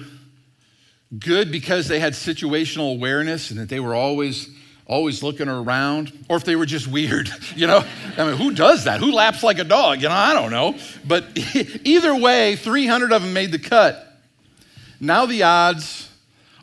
good 1.20 1.52
because 1.52 1.88
they 1.88 2.00
had 2.00 2.14
situational 2.14 2.94
awareness 2.94 3.52
and 3.52 3.60
that 3.60 3.70
they 3.70 3.80
were 3.80 3.94
always 3.94 4.50
always 4.88 5.22
looking 5.22 5.50
around, 5.50 6.12
or 6.30 6.38
if 6.38 6.46
they 6.46 6.56
were 6.56 6.66
just 6.66 6.88
weird, 6.88 7.30
you 7.56 7.68
know? 7.68 7.86
I 8.18 8.26
mean, 8.26 8.38
who 8.38 8.52
does 8.54 8.86
that? 8.86 9.00
Who 9.00 9.12
laps 9.12 9.44
like 9.44 9.60
a 9.60 9.64
dog? 9.64 10.02
You 10.02 10.10
know, 10.10 10.16
I 10.16 10.34
don't 10.34 10.52
know. 10.52 10.76
But 11.06 11.26
either 11.84 12.16
way, 12.16 12.56
300 12.56 13.12
of 13.12 13.22
them 13.22 13.34
made 13.34 13.52
the 13.52 13.60
cut. 13.60 14.04
Now 15.00 15.26
the 15.26 15.44
odds 15.44 16.10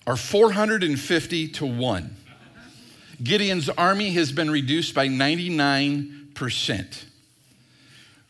are 0.07 0.17
450 0.17 1.49
to 1.49 1.67
1. 1.67 2.17
Gideon's 3.23 3.69
army 3.69 4.11
has 4.13 4.33
been 4.33 4.51
reduced 4.51 4.95
by 4.95 5.07
99%. 5.09 7.05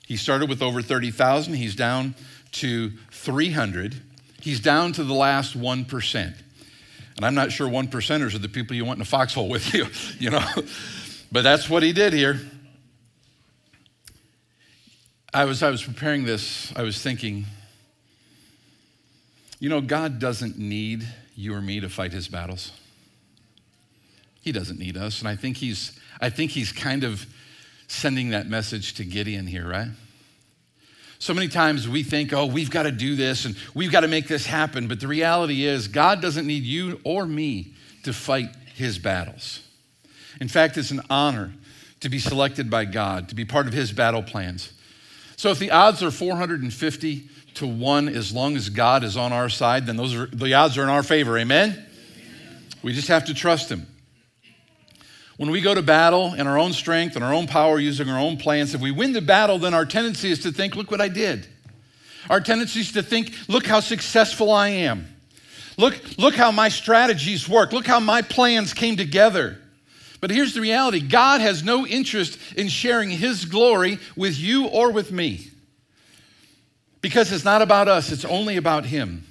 He 0.06 0.16
started 0.16 0.50
with 0.50 0.62
over 0.62 0.82
30,000, 0.82 1.54
he's 1.54 1.74
down 1.74 2.14
to 2.52 2.92
300. 3.10 3.96
He's 4.40 4.60
down 4.60 4.92
to 4.92 5.02
the 5.02 5.14
last 5.14 5.58
1%. 5.58 6.34
And 7.16 7.25
I'm 7.25 7.35
not 7.35 7.52
sure 7.52 7.68
one 7.68 7.88
percenters 7.88 8.35
are 8.35 8.38
the 8.38 8.49
people 8.49 8.75
you 8.75 8.85
want 8.85 8.99
in 8.99 9.02
a 9.02 9.06
foxhole 9.06 9.49
with 9.49 9.73
you, 9.73 9.87
you 10.18 10.30
know. 10.30 10.44
but 11.30 11.42
that's 11.42 11.71
what 11.71 11.83
he 11.83 11.92
did 11.92 12.12
here. 12.12 12.40
I 15.33 15.44
was, 15.44 15.62
I 15.62 15.71
was 15.71 15.83
preparing 15.83 16.25
this, 16.25 16.73
I 16.76 16.83
was 16.83 17.02
thinking, 17.02 17.44
you 19.59 19.68
know, 19.68 19.80
God 19.80 20.18
doesn't 20.18 20.59
need 20.59 21.06
you 21.35 21.54
or 21.54 21.61
me 21.61 21.80
to 21.80 21.88
fight 21.88 22.12
his 22.12 22.28
battles. 22.28 22.71
He 24.40 24.52
doesn't 24.52 24.78
need 24.78 24.97
us. 24.97 25.21
And 25.21 25.28
I 25.28 25.37
think 25.37 25.56
he's, 25.56 25.99
I 26.21 26.30
think 26.30 26.50
he's 26.50 26.71
kind 26.71 27.02
of 27.02 27.26
sending 27.88 28.30
that 28.30 28.47
message 28.47 28.94
to 28.94 29.04
Gideon 29.04 29.47
here, 29.47 29.66
right? 29.66 29.88
So 31.24 31.32
many 31.32 31.48
times 31.48 31.88
we 31.88 32.02
think, 32.02 32.34
oh, 32.34 32.44
we've 32.44 32.68
got 32.68 32.82
to 32.82 32.92
do 32.92 33.16
this 33.16 33.46
and 33.46 33.56
we've 33.72 33.90
got 33.90 34.00
to 34.00 34.08
make 34.08 34.28
this 34.28 34.44
happen. 34.44 34.88
But 34.88 35.00
the 35.00 35.08
reality 35.08 35.64
is, 35.64 35.88
God 35.88 36.20
doesn't 36.20 36.46
need 36.46 36.64
you 36.64 37.00
or 37.02 37.24
me 37.24 37.72
to 38.02 38.12
fight 38.12 38.50
his 38.74 38.98
battles. 38.98 39.66
In 40.38 40.48
fact, 40.48 40.76
it's 40.76 40.90
an 40.90 41.00
honor 41.08 41.54
to 42.00 42.10
be 42.10 42.18
selected 42.18 42.68
by 42.68 42.84
God, 42.84 43.30
to 43.30 43.34
be 43.34 43.46
part 43.46 43.66
of 43.66 43.72
his 43.72 43.90
battle 43.90 44.22
plans. 44.22 44.70
So 45.36 45.48
if 45.48 45.58
the 45.58 45.70
odds 45.70 46.02
are 46.02 46.10
450 46.10 47.28
to 47.54 47.66
1, 47.66 48.08
as 48.10 48.34
long 48.34 48.54
as 48.54 48.68
God 48.68 49.02
is 49.02 49.16
on 49.16 49.32
our 49.32 49.48
side, 49.48 49.86
then 49.86 49.96
those 49.96 50.14
are, 50.14 50.26
the 50.26 50.52
odds 50.52 50.76
are 50.76 50.82
in 50.82 50.90
our 50.90 51.02
favor. 51.02 51.38
Amen? 51.38 51.86
We 52.82 52.92
just 52.92 53.08
have 53.08 53.24
to 53.24 53.34
trust 53.34 53.70
him. 53.70 53.86
When 55.36 55.50
we 55.50 55.60
go 55.60 55.74
to 55.74 55.82
battle 55.82 56.34
in 56.34 56.46
our 56.46 56.58
own 56.58 56.72
strength 56.72 57.16
and 57.16 57.24
our 57.24 57.34
own 57.34 57.46
power, 57.46 57.78
using 57.78 58.08
our 58.08 58.18
own 58.18 58.36
plans, 58.36 58.74
if 58.74 58.80
we 58.80 58.92
win 58.92 59.12
the 59.12 59.20
battle, 59.20 59.58
then 59.58 59.74
our 59.74 59.84
tendency 59.84 60.30
is 60.30 60.40
to 60.40 60.52
think, 60.52 60.76
look 60.76 60.90
what 60.90 61.00
I 61.00 61.08
did. 61.08 61.46
Our 62.30 62.40
tendency 62.40 62.80
is 62.80 62.92
to 62.92 63.02
think, 63.02 63.32
look 63.48 63.66
how 63.66 63.80
successful 63.80 64.50
I 64.50 64.68
am. 64.68 65.08
Look, 65.76 66.00
look 66.18 66.36
how 66.36 66.52
my 66.52 66.68
strategies 66.68 67.48
work. 67.48 67.72
Look 67.72 67.86
how 67.86 67.98
my 67.98 68.22
plans 68.22 68.72
came 68.72 68.96
together. 68.96 69.58
But 70.20 70.30
here's 70.30 70.54
the 70.54 70.60
reality 70.60 71.00
God 71.00 71.40
has 71.40 71.64
no 71.64 71.86
interest 71.86 72.38
in 72.56 72.68
sharing 72.68 73.10
his 73.10 73.44
glory 73.44 73.98
with 74.16 74.38
you 74.38 74.66
or 74.66 74.90
with 74.90 75.10
me. 75.10 75.50
Because 77.00 77.32
it's 77.32 77.44
not 77.44 77.60
about 77.60 77.88
us, 77.88 78.10
it's 78.12 78.24
only 78.24 78.56
about 78.56 78.86
him. 78.86 79.24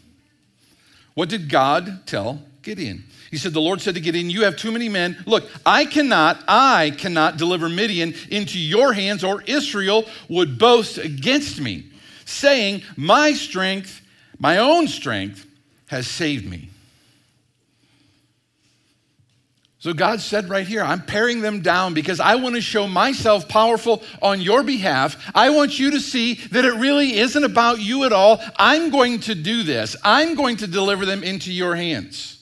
What 1.15 1.29
did 1.29 1.49
God 1.49 2.05
tell 2.05 2.41
Gideon? 2.63 3.03
He 3.29 3.37
said, 3.37 3.53
The 3.53 3.61
Lord 3.61 3.81
said 3.81 3.95
to 3.95 4.01
Gideon, 4.01 4.29
You 4.29 4.43
have 4.43 4.55
too 4.55 4.71
many 4.71 4.89
men. 4.89 5.21
Look, 5.25 5.49
I 5.65 5.85
cannot, 5.85 6.43
I 6.47 6.91
cannot 6.97 7.37
deliver 7.37 7.69
Midian 7.69 8.13
into 8.29 8.57
your 8.57 8.93
hands, 8.93 9.23
or 9.23 9.43
Israel 9.43 10.05
would 10.29 10.57
boast 10.57 10.97
against 10.97 11.59
me, 11.59 11.85
saying, 12.25 12.81
My 12.95 13.33
strength, 13.33 14.01
my 14.39 14.57
own 14.57 14.87
strength, 14.87 15.45
has 15.87 16.07
saved 16.07 16.49
me. 16.49 16.69
So 19.83 19.91
God 19.91 20.21
said 20.21 20.47
right 20.47 20.65
here, 20.65 20.81
I'm 20.81 21.01
paring 21.01 21.41
them 21.41 21.61
down 21.61 21.93
because 21.93 22.21
I 22.21 22.35
want 22.35 22.55
to 22.55 22.61
show 22.61 22.87
myself 22.87 23.49
powerful 23.49 24.01
on 24.21 24.39
your 24.39 24.63
behalf. 24.63 25.17
I 25.35 25.49
want 25.49 25.77
you 25.77 25.91
to 25.91 25.99
see 25.99 26.35
that 26.35 26.63
it 26.63 26.75
really 26.75 27.17
isn't 27.17 27.43
about 27.43 27.81
you 27.81 28.05
at 28.05 28.13
all. 28.13 28.39
I'm 28.55 28.91
going 28.91 29.19
to 29.21 29.35
do 29.35 29.63
this, 29.63 29.97
I'm 30.01 30.35
going 30.35 30.55
to 30.57 30.67
deliver 30.67 31.05
them 31.05 31.21
into 31.21 31.51
your 31.51 31.75
hands. 31.75 32.32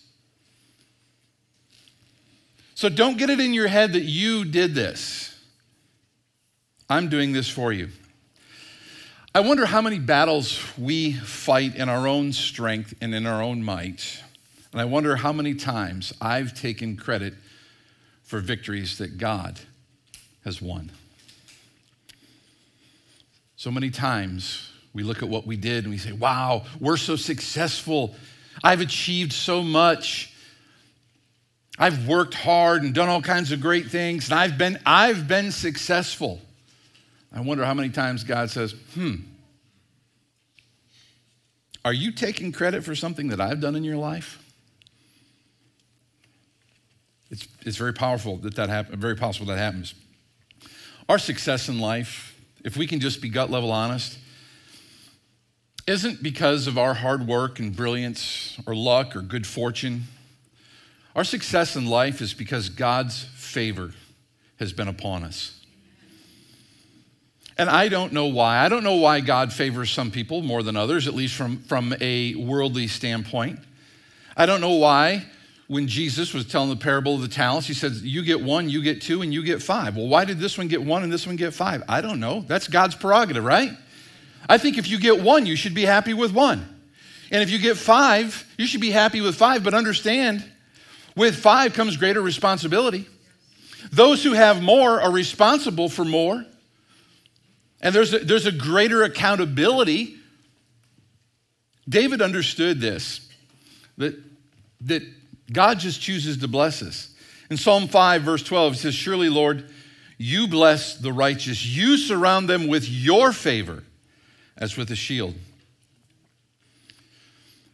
So 2.81 2.89
don't 2.89 3.19
get 3.19 3.29
it 3.29 3.39
in 3.39 3.53
your 3.53 3.67
head 3.67 3.93
that 3.93 4.05
you 4.05 4.43
did 4.43 4.73
this. 4.73 5.39
I'm 6.89 7.09
doing 7.09 7.31
this 7.31 7.47
for 7.47 7.71
you. 7.71 7.89
I 9.35 9.41
wonder 9.41 9.67
how 9.67 9.83
many 9.83 9.99
battles 9.99 10.59
we 10.79 11.13
fight 11.13 11.75
in 11.75 11.89
our 11.89 12.07
own 12.07 12.33
strength 12.33 12.95
and 12.99 13.13
in 13.13 13.27
our 13.27 13.39
own 13.39 13.63
might. 13.63 14.23
And 14.71 14.81
I 14.81 14.85
wonder 14.85 15.15
how 15.15 15.31
many 15.31 15.53
times 15.53 16.11
I've 16.19 16.59
taken 16.59 16.97
credit 16.97 17.35
for 18.23 18.39
victories 18.39 18.97
that 18.97 19.19
God 19.19 19.59
has 20.43 20.59
won. 20.59 20.91
So 23.57 23.69
many 23.69 23.91
times 23.91 24.71
we 24.91 25.03
look 25.03 25.21
at 25.21 25.29
what 25.29 25.45
we 25.45 25.55
did 25.55 25.83
and 25.83 25.93
we 25.93 25.99
say, 25.99 26.13
wow, 26.13 26.65
we're 26.79 26.97
so 26.97 27.15
successful. 27.15 28.15
I've 28.63 28.81
achieved 28.81 29.33
so 29.33 29.61
much. 29.61 30.30
I've 31.81 32.07
worked 32.07 32.35
hard 32.35 32.83
and 32.83 32.93
done 32.93 33.09
all 33.09 33.23
kinds 33.23 33.51
of 33.51 33.59
great 33.59 33.87
things, 33.87 34.29
and 34.29 34.39
I've 34.39 34.55
been, 34.55 34.77
I've 34.85 35.27
been 35.27 35.51
successful. 35.51 36.39
I 37.33 37.41
wonder 37.41 37.65
how 37.65 37.73
many 37.73 37.89
times 37.89 38.23
God 38.23 38.51
says, 38.51 38.75
hmm, 38.93 39.15
are 41.83 41.91
you 41.91 42.11
taking 42.11 42.51
credit 42.51 42.83
for 42.83 42.93
something 42.93 43.29
that 43.29 43.41
I've 43.41 43.59
done 43.59 43.75
in 43.75 43.83
your 43.83 43.97
life? 43.97 44.37
It's, 47.31 47.47
it's 47.61 47.77
very 47.77 47.93
powerful 47.93 48.37
that 48.37 48.53
that 48.57 48.69
happens, 48.69 49.01
very 49.01 49.15
possible 49.15 49.47
that 49.47 49.57
happens. 49.57 49.95
Our 51.09 51.17
success 51.17 51.67
in 51.67 51.79
life, 51.79 52.39
if 52.63 52.77
we 52.77 52.85
can 52.85 52.99
just 52.99 53.23
be 53.23 53.29
gut 53.29 53.49
level 53.49 53.71
honest, 53.71 54.19
isn't 55.87 56.21
because 56.21 56.67
of 56.67 56.77
our 56.77 56.93
hard 56.93 57.25
work 57.25 57.57
and 57.57 57.75
brilliance 57.75 58.59
or 58.67 58.75
luck 58.75 59.15
or 59.15 59.23
good 59.23 59.47
fortune. 59.47 60.03
Our 61.15 61.23
success 61.23 61.75
in 61.75 61.85
life 61.85 62.21
is 62.21 62.33
because 62.33 62.69
God's 62.69 63.23
favor 63.35 63.91
has 64.59 64.71
been 64.73 64.87
upon 64.87 65.23
us. 65.23 65.57
And 67.57 67.69
I 67.69 67.89
don't 67.89 68.13
know 68.13 68.27
why. 68.27 68.57
I 68.59 68.69
don't 68.69 68.83
know 68.83 68.95
why 68.95 69.19
God 69.19 69.51
favors 69.51 69.91
some 69.91 70.09
people 70.09 70.41
more 70.41 70.63
than 70.63 70.77
others, 70.77 71.07
at 71.07 71.13
least 71.13 71.35
from, 71.35 71.57
from 71.59 71.93
a 71.99 72.35
worldly 72.35 72.87
standpoint. 72.87 73.59
I 74.37 74.45
don't 74.45 74.61
know 74.61 74.75
why 74.75 75.25
when 75.67 75.87
Jesus 75.87 76.33
was 76.33 76.45
telling 76.45 76.69
the 76.69 76.75
parable 76.75 77.15
of 77.15 77.21
the 77.21 77.29
talents, 77.29 77.65
he 77.67 77.73
said, 77.73 77.93
You 77.93 78.23
get 78.23 78.41
one, 78.41 78.69
you 78.69 78.81
get 78.81 79.01
two, 79.01 79.21
and 79.21 79.33
you 79.33 79.41
get 79.41 79.61
five. 79.61 79.95
Well, 79.95 80.07
why 80.07 80.25
did 80.25 80.37
this 80.37 80.57
one 80.57 80.67
get 80.67 80.83
one 80.83 81.03
and 81.03 81.11
this 81.11 81.25
one 81.25 81.37
get 81.37 81.53
five? 81.53 81.83
I 81.87 82.01
don't 82.01 82.19
know. 82.19 82.41
That's 82.41 82.67
God's 82.67 82.95
prerogative, 82.95 83.45
right? 83.45 83.71
I 84.49 84.57
think 84.57 84.77
if 84.77 84.89
you 84.89 84.99
get 84.99 85.21
one, 85.21 85.45
you 85.45 85.55
should 85.55 85.73
be 85.73 85.85
happy 85.85 86.13
with 86.13 86.33
one. 86.33 86.67
And 87.31 87.41
if 87.41 87.49
you 87.49 87.57
get 87.57 87.77
five, 87.77 88.45
you 88.57 88.67
should 88.67 88.81
be 88.81 88.91
happy 88.91 89.21
with 89.21 89.35
five, 89.35 89.63
but 89.63 89.73
understand 89.73 90.43
with 91.15 91.35
five 91.35 91.73
comes 91.73 91.97
greater 91.97 92.21
responsibility. 92.21 93.07
Those 93.91 94.23
who 94.23 94.33
have 94.33 94.61
more 94.61 95.01
are 95.01 95.11
responsible 95.11 95.89
for 95.89 96.05
more. 96.05 96.45
And 97.81 97.95
there's 97.95 98.13
a, 98.13 98.19
there's 98.19 98.45
a 98.45 98.51
greater 98.51 99.03
accountability. 99.03 100.15
David 101.89 102.21
understood 102.21 102.79
this 102.79 103.27
that, 103.97 104.15
that 104.81 105.03
God 105.51 105.79
just 105.79 105.99
chooses 105.99 106.37
to 106.37 106.47
bless 106.47 106.81
us. 106.81 107.13
In 107.49 107.57
Psalm 107.57 107.87
5, 107.87 108.21
verse 108.21 108.43
12, 108.43 108.73
it 108.73 108.77
says, 108.77 108.95
Surely, 108.95 109.29
Lord, 109.29 109.69
you 110.17 110.47
bless 110.47 110.95
the 110.95 111.11
righteous. 111.11 111.65
You 111.65 111.97
surround 111.97 112.47
them 112.47 112.67
with 112.67 112.87
your 112.87 113.33
favor 113.33 113.83
as 114.55 114.77
with 114.77 114.91
a 114.91 114.95
shield. 114.95 115.35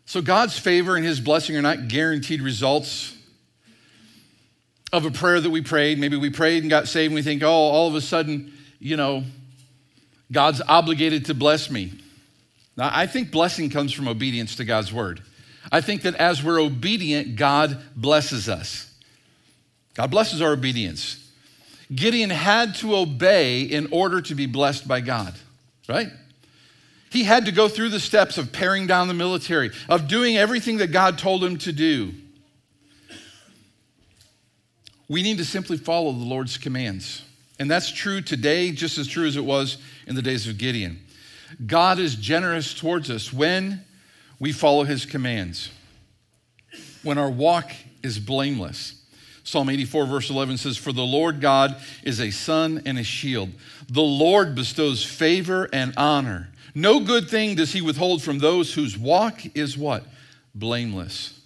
So, 0.05 0.21
God's 0.21 0.57
favor 0.57 0.95
and 0.95 1.05
his 1.05 1.19
blessing 1.19 1.57
are 1.57 1.61
not 1.61 1.89
guaranteed 1.89 2.41
results 2.41 3.16
of 4.93 5.05
a 5.05 5.11
prayer 5.11 5.39
that 5.41 5.49
we 5.49 5.61
prayed. 5.61 5.99
Maybe 5.99 6.17
we 6.17 6.29
prayed 6.29 6.63
and 6.63 6.69
got 6.69 6.87
saved 6.87 7.11
and 7.11 7.15
we 7.15 7.21
think, 7.21 7.43
oh, 7.43 7.49
all 7.49 7.87
of 7.87 7.95
a 7.95 8.01
sudden, 8.01 8.53
you 8.79 8.95
know, 8.95 9.23
God's 10.31 10.61
obligated 10.67 11.25
to 11.25 11.33
bless 11.33 11.69
me. 11.69 11.93
Now, 12.75 12.89
I 12.93 13.07
think 13.07 13.31
blessing 13.31 13.69
comes 13.69 13.91
from 13.91 14.07
obedience 14.07 14.55
to 14.57 14.65
God's 14.65 14.93
word. 14.93 15.21
I 15.71 15.81
think 15.81 16.03
that 16.03 16.15
as 16.15 16.43
we're 16.43 16.61
obedient, 16.61 17.35
God 17.35 17.81
blesses 17.95 18.47
us. 18.47 18.91
God 19.95 20.11
blesses 20.11 20.41
our 20.41 20.53
obedience. 20.53 21.23
Gideon 21.93 22.29
had 22.29 22.75
to 22.75 22.95
obey 22.95 23.61
in 23.61 23.87
order 23.91 24.21
to 24.21 24.35
be 24.35 24.45
blessed 24.45 24.87
by 24.87 25.01
God, 25.01 25.33
right? 25.89 26.09
He 27.09 27.23
had 27.23 27.45
to 27.45 27.51
go 27.51 27.67
through 27.67 27.89
the 27.89 27.99
steps 27.99 28.37
of 28.37 28.51
paring 28.51 28.87
down 28.87 29.07
the 29.07 29.13
military, 29.13 29.71
of 29.89 30.07
doing 30.07 30.37
everything 30.37 30.77
that 30.77 30.91
God 30.91 31.17
told 31.17 31.43
him 31.43 31.57
to 31.59 31.71
do. 31.71 32.13
We 35.09 35.23
need 35.23 35.37
to 35.37 35.45
simply 35.45 35.77
follow 35.77 36.11
the 36.11 36.25
Lord's 36.25 36.57
commands. 36.57 37.23
And 37.59 37.71
that's 37.71 37.91
true 37.91 38.21
today, 38.21 38.71
just 38.71 38.97
as 38.97 39.07
true 39.07 39.25
as 39.25 39.35
it 39.35 39.45
was 39.45 39.77
in 40.05 40.15
the 40.15 40.21
days 40.21 40.47
of 40.47 40.57
Gideon. 40.57 40.99
God 41.65 41.97
is 41.97 42.15
generous 42.15 42.73
towards 42.73 43.09
us 43.09 43.31
when 43.31 43.83
we 44.39 44.51
follow 44.51 44.83
his 44.83 45.05
commands, 45.05 45.71
when 47.03 47.17
our 47.17 47.29
walk 47.29 47.71
is 48.03 48.19
blameless. 48.19 48.93
Psalm 49.43 49.69
84, 49.69 50.05
verse 50.07 50.29
11 50.29 50.57
says, 50.57 50.77
For 50.77 50.91
the 50.91 51.05
Lord 51.05 51.39
God 51.39 51.77
is 52.03 52.19
a 52.19 52.31
sun 52.31 52.81
and 52.85 52.99
a 52.99 53.03
shield. 53.03 53.49
The 53.89 54.01
Lord 54.01 54.55
bestows 54.55 55.05
favor 55.05 55.69
and 55.71 55.93
honor. 55.95 56.49
No 56.75 56.99
good 56.99 57.29
thing 57.29 57.55
does 57.55 57.71
he 57.71 57.81
withhold 57.81 58.21
from 58.21 58.39
those 58.39 58.73
whose 58.73 58.97
walk 58.97 59.55
is 59.55 59.77
what? 59.77 60.05
Blameless. 60.53 61.39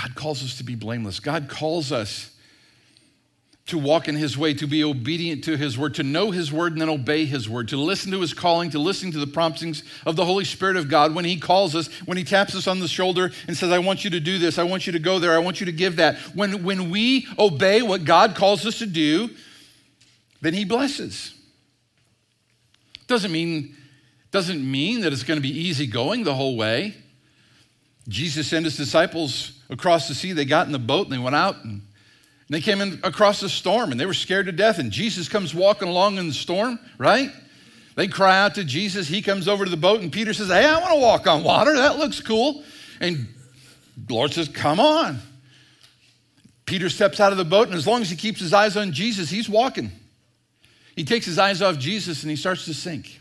God 0.00 0.14
calls 0.14 0.42
us 0.42 0.56
to 0.58 0.64
be 0.64 0.76
blameless. 0.76 1.20
God 1.20 1.48
calls 1.50 1.92
us 1.92 2.30
to 3.66 3.78
walk 3.78 4.08
in 4.08 4.16
his 4.16 4.36
way, 4.36 4.54
to 4.54 4.66
be 4.66 4.82
obedient 4.82 5.44
to 5.44 5.56
his 5.56 5.76
word, 5.76 5.94
to 5.96 6.02
know 6.02 6.30
his 6.30 6.50
word 6.50 6.72
and 6.72 6.80
then 6.80 6.88
obey 6.88 7.24
his 7.26 7.48
word, 7.48 7.68
to 7.68 7.76
listen 7.76 8.10
to 8.10 8.20
his 8.20 8.32
calling, 8.32 8.70
to 8.70 8.78
listen 8.78 9.12
to 9.12 9.18
the 9.18 9.26
promptings 9.26 9.84
of 10.06 10.16
the 10.16 10.24
Holy 10.24 10.44
Spirit 10.44 10.76
of 10.76 10.88
God 10.88 11.14
when 11.14 11.24
he 11.24 11.38
calls 11.38 11.76
us, 11.76 11.88
when 12.06 12.16
he 12.16 12.24
taps 12.24 12.54
us 12.54 12.66
on 12.66 12.80
the 12.80 12.88
shoulder 12.88 13.30
and 13.46 13.56
says, 13.56 13.70
I 13.70 13.78
want 13.78 14.02
you 14.02 14.10
to 14.10 14.20
do 14.20 14.38
this, 14.38 14.58
I 14.58 14.64
want 14.64 14.86
you 14.86 14.92
to 14.94 14.98
go 14.98 15.18
there, 15.18 15.34
I 15.34 15.38
want 15.38 15.60
you 15.60 15.66
to 15.66 15.72
give 15.72 15.96
that. 15.96 16.16
When, 16.34 16.64
when 16.64 16.90
we 16.90 17.26
obey 17.38 17.82
what 17.82 18.04
God 18.04 18.34
calls 18.34 18.64
us 18.64 18.78
to 18.78 18.86
do, 18.86 19.30
then 20.40 20.54
he 20.54 20.64
blesses. 20.64 21.34
Doesn't 23.06 23.30
mean, 23.30 23.76
doesn't 24.30 24.68
mean 24.68 25.02
that 25.02 25.12
it's 25.12 25.24
going 25.24 25.38
to 25.38 25.42
be 25.42 25.56
easy 25.56 25.86
going 25.86 26.24
the 26.24 26.34
whole 26.34 26.56
way. 26.56 26.94
Jesus 28.08 28.48
sent 28.48 28.64
his 28.64 28.76
disciples 28.76 29.59
across 29.70 30.08
the 30.08 30.14
sea. 30.14 30.32
They 30.32 30.44
got 30.44 30.66
in 30.66 30.72
the 30.72 30.78
boat 30.78 31.06
and 31.06 31.12
they 31.12 31.18
went 31.18 31.36
out 31.36 31.64
and 31.64 31.80
they 32.50 32.60
came 32.60 32.80
in 32.80 33.00
across 33.02 33.40
the 33.40 33.48
storm 33.48 33.92
and 33.92 34.00
they 34.00 34.06
were 34.06 34.12
scared 34.14 34.46
to 34.46 34.52
death. 34.52 34.78
And 34.78 34.90
Jesus 34.90 35.28
comes 35.28 35.54
walking 35.54 35.88
along 35.88 36.18
in 36.18 36.28
the 36.28 36.34
storm, 36.34 36.78
right? 36.98 37.30
They 37.94 38.08
cry 38.08 38.38
out 38.38 38.56
to 38.56 38.64
Jesus. 38.64 39.08
He 39.08 39.22
comes 39.22 39.48
over 39.48 39.64
to 39.64 39.70
the 39.70 39.76
boat 39.76 40.00
and 40.00 40.12
Peter 40.12 40.34
says, 40.34 40.48
Hey, 40.48 40.66
I 40.66 40.78
want 40.80 40.92
to 40.92 41.00
walk 41.00 41.26
on 41.26 41.42
water. 41.42 41.74
That 41.74 41.96
looks 41.96 42.20
cool. 42.20 42.62
And 43.00 43.26
the 43.96 44.14
Lord 44.14 44.32
says, 44.32 44.48
Come 44.48 44.80
on. 44.80 45.20
Peter 46.66 46.88
steps 46.88 47.18
out 47.18 47.32
of 47.32 47.38
the 47.38 47.44
boat, 47.44 47.66
and 47.66 47.74
as 47.74 47.84
long 47.84 48.00
as 48.00 48.10
he 48.10 48.14
keeps 48.14 48.38
his 48.38 48.54
eyes 48.54 48.76
on 48.76 48.92
Jesus, 48.92 49.28
he's 49.28 49.48
walking. 49.48 49.90
He 50.94 51.04
takes 51.04 51.26
his 51.26 51.36
eyes 51.36 51.62
off 51.62 51.78
Jesus 51.78 52.22
and 52.22 52.30
he 52.30 52.36
starts 52.36 52.64
to 52.66 52.74
sink. 52.74 53.20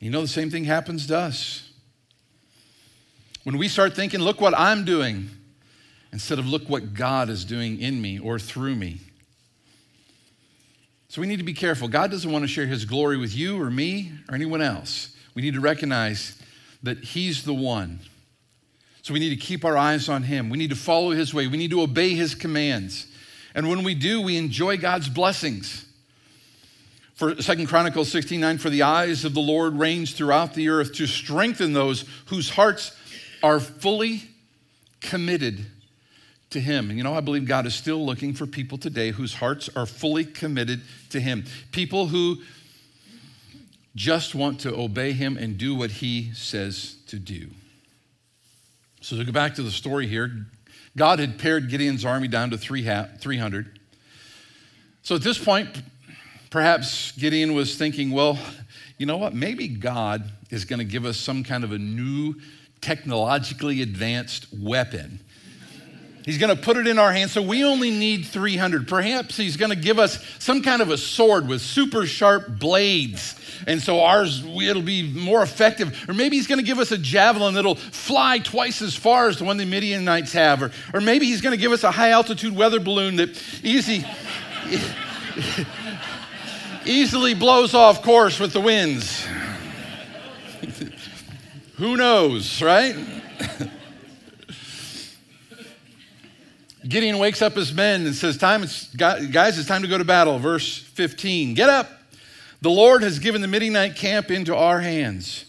You 0.00 0.10
know, 0.10 0.22
the 0.22 0.26
same 0.26 0.50
thing 0.50 0.64
happens 0.64 1.06
to 1.06 1.16
us. 1.16 1.70
When 3.44 3.58
we 3.58 3.68
start 3.68 3.94
thinking, 3.94 4.20
look 4.20 4.40
what 4.40 4.58
I'm 4.58 4.84
doing, 4.84 5.30
instead 6.12 6.38
of 6.38 6.46
look 6.46 6.68
what 6.68 6.94
God 6.94 7.28
is 7.28 7.44
doing 7.44 7.80
in 7.80 8.00
me 8.00 8.18
or 8.18 8.38
through 8.38 8.74
me. 8.74 9.00
So 11.08 11.20
we 11.20 11.26
need 11.26 11.38
to 11.38 11.44
be 11.44 11.54
careful. 11.54 11.88
God 11.88 12.10
doesn't 12.10 12.30
want 12.30 12.42
to 12.42 12.48
share 12.48 12.66
his 12.66 12.84
glory 12.84 13.16
with 13.16 13.34
you 13.34 13.60
or 13.60 13.70
me 13.70 14.12
or 14.28 14.34
anyone 14.34 14.60
else. 14.60 15.14
We 15.34 15.42
need 15.42 15.54
to 15.54 15.60
recognize 15.60 16.40
that 16.82 16.98
he's 16.98 17.44
the 17.44 17.54
one. 17.54 18.00
So 19.02 19.14
we 19.14 19.20
need 19.20 19.30
to 19.30 19.36
keep 19.36 19.64
our 19.64 19.76
eyes 19.76 20.08
on 20.08 20.22
him. 20.22 20.50
We 20.50 20.58
need 20.58 20.70
to 20.70 20.76
follow 20.76 21.10
his 21.10 21.32
way. 21.32 21.46
We 21.46 21.56
need 21.56 21.70
to 21.70 21.80
obey 21.80 22.14
his 22.14 22.34
commands. 22.34 23.06
And 23.54 23.68
when 23.68 23.82
we 23.82 23.94
do, 23.94 24.20
we 24.20 24.36
enjoy 24.36 24.76
God's 24.76 25.08
blessings. 25.08 25.86
For 27.14 27.40
Second 27.40 27.66
Chronicles 27.68 28.10
16:9, 28.12 28.58
for 28.58 28.70
the 28.70 28.82
eyes 28.82 29.24
of 29.24 29.34
the 29.34 29.40
Lord 29.40 29.78
range 29.78 30.14
throughout 30.14 30.54
the 30.54 30.68
earth 30.68 30.92
to 30.94 31.06
strengthen 31.06 31.72
those 31.72 32.04
whose 32.26 32.50
hearts 32.50 32.92
are 33.42 33.60
fully 33.60 34.22
committed 35.00 35.66
to 36.50 36.60
Him. 36.60 36.88
And 36.88 36.96
you 36.96 37.04
know, 37.04 37.14
I 37.14 37.20
believe 37.20 37.46
God 37.46 37.66
is 37.66 37.74
still 37.74 38.04
looking 38.04 38.32
for 38.32 38.46
people 38.46 38.78
today 38.78 39.10
whose 39.10 39.34
hearts 39.34 39.68
are 39.76 39.86
fully 39.86 40.24
committed 40.24 40.82
to 41.10 41.20
Him. 41.20 41.44
People 41.72 42.06
who 42.06 42.38
just 43.94 44.34
want 44.34 44.60
to 44.60 44.74
obey 44.74 45.12
Him 45.12 45.36
and 45.36 45.58
do 45.58 45.74
what 45.74 45.90
He 45.90 46.32
says 46.32 46.96
to 47.08 47.18
do. 47.18 47.48
So 49.00 49.16
to 49.16 49.24
go 49.24 49.32
back 49.32 49.54
to 49.56 49.62
the 49.62 49.70
story 49.70 50.06
here, 50.06 50.46
God 50.96 51.18
had 51.18 51.38
pared 51.38 51.68
Gideon's 51.68 52.04
army 52.04 52.28
down 52.28 52.50
to 52.50 52.58
300. 52.58 53.78
So 55.02 55.14
at 55.14 55.22
this 55.22 55.38
point, 55.38 55.82
perhaps 56.50 57.12
Gideon 57.12 57.54
was 57.54 57.76
thinking, 57.76 58.10
well, 58.10 58.38
you 58.98 59.06
know 59.06 59.16
what? 59.16 59.34
Maybe 59.34 59.68
God 59.68 60.30
is 60.50 60.64
going 60.64 60.80
to 60.80 60.84
give 60.84 61.04
us 61.04 61.16
some 61.16 61.44
kind 61.44 61.62
of 61.62 61.72
a 61.72 61.78
new 61.78 62.34
technologically 62.80 63.82
advanced 63.82 64.46
weapon 64.52 65.20
He's 66.28 66.36
going 66.36 66.54
to 66.54 66.62
put 66.62 66.76
it 66.76 66.86
in 66.86 66.98
our 66.98 67.10
hands. 67.10 67.32
So 67.32 67.40
we 67.40 67.64
only 67.64 67.90
need 67.90 68.26
300. 68.26 68.86
Perhaps 68.86 69.38
he's 69.38 69.56
going 69.56 69.70
to 69.70 69.76
give 69.76 69.98
us 69.98 70.22
some 70.38 70.60
kind 70.60 70.82
of 70.82 70.90
a 70.90 70.98
sword 70.98 71.48
with 71.48 71.62
super 71.62 72.04
sharp 72.04 72.58
blades. 72.58 73.34
And 73.66 73.80
so 73.80 74.02
ours, 74.02 74.44
it'll 74.44 74.82
be 74.82 75.10
more 75.10 75.42
effective. 75.42 76.04
Or 76.06 76.12
maybe 76.12 76.36
he's 76.36 76.46
going 76.46 76.58
to 76.58 76.66
give 76.66 76.80
us 76.80 76.92
a 76.92 76.98
javelin 76.98 77.54
that'll 77.54 77.76
fly 77.76 78.40
twice 78.40 78.82
as 78.82 78.94
far 78.94 79.28
as 79.28 79.38
the 79.38 79.44
one 79.44 79.56
the 79.56 79.64
Midianites 79.64 80.34
have. 80.34 80.62
Or, 80.62 80.70
or 80.92 81.00
maybe 81.00 81.24
he's 81.24 81.40
going 81.40 81.56
to 81.56 81.60
give 81.60 81.72
us 81.72 81.82
a 81.82 81.90
high 81.90 82.10
altitude 82.10 82.54
weather 82.54 82.78
balloon 82.78 83.16
that 83.16 83.30
easy, 83.64 84.04
easily 86.84 87.32
blows 87.32 87.72
off 87.72 88.02
course 88.02 88.38
with 88.38 88.52
the 88.52 88.60
winds. 88.60 89.26
Who 91.76 91.96
knows, 91.96 92.60
right? 92.60 92.94
Gideon 96.88 97.18
wakes 97.18 97.42
up 97.42 97.54
his 97.54 97.74
men 97.74 98.06
and 98.06 98.14
says, 98.14 98.38
Time, 98.38 98.62
guys, 98.96 99.58
it's 99.58 99.68
time 99.68 99.82
to 99.82 99.88
go 99.88 99.98
to 99.98 100.04
battle. 100.04 100.38
Verse 100.38 100.78
15 100.78 101.54
Get 101.54 101.68
up. 101.68 101.90
The 102.60 102.70
Lord 102.70 103.02
has 103.02 103.18
given 103.18 103.42
the 103.42 103.48
Midianite 103.48 103.94
camp 103.94 104.30
into 104.30 104.56
our 104.56 104.80
hands. 104.80 105.44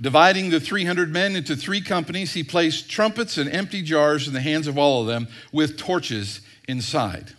Dividing 0.00 0.50
the 0.50 0.58
300 0.60 1.10
men 1.10 1.36
into 1.36 1.54
three 1.54 1.80
companies, 1.80 2.32
he 2.32 2.42
placed 2.42 2.90
trumpets 2.90 3.38
and 3.38 3.48
empty 3.50 3.80
jars 3.82 4.26
in 4.26 4.34
the 4.34 4.40
hands 4.40 4.66
of 4.66 4.76
all 4.78 5.02
of 5.02 5.06
them 5.06 5.28
with 5.52 5.76
torches 5.76 6.40
inside. 6.66 7.32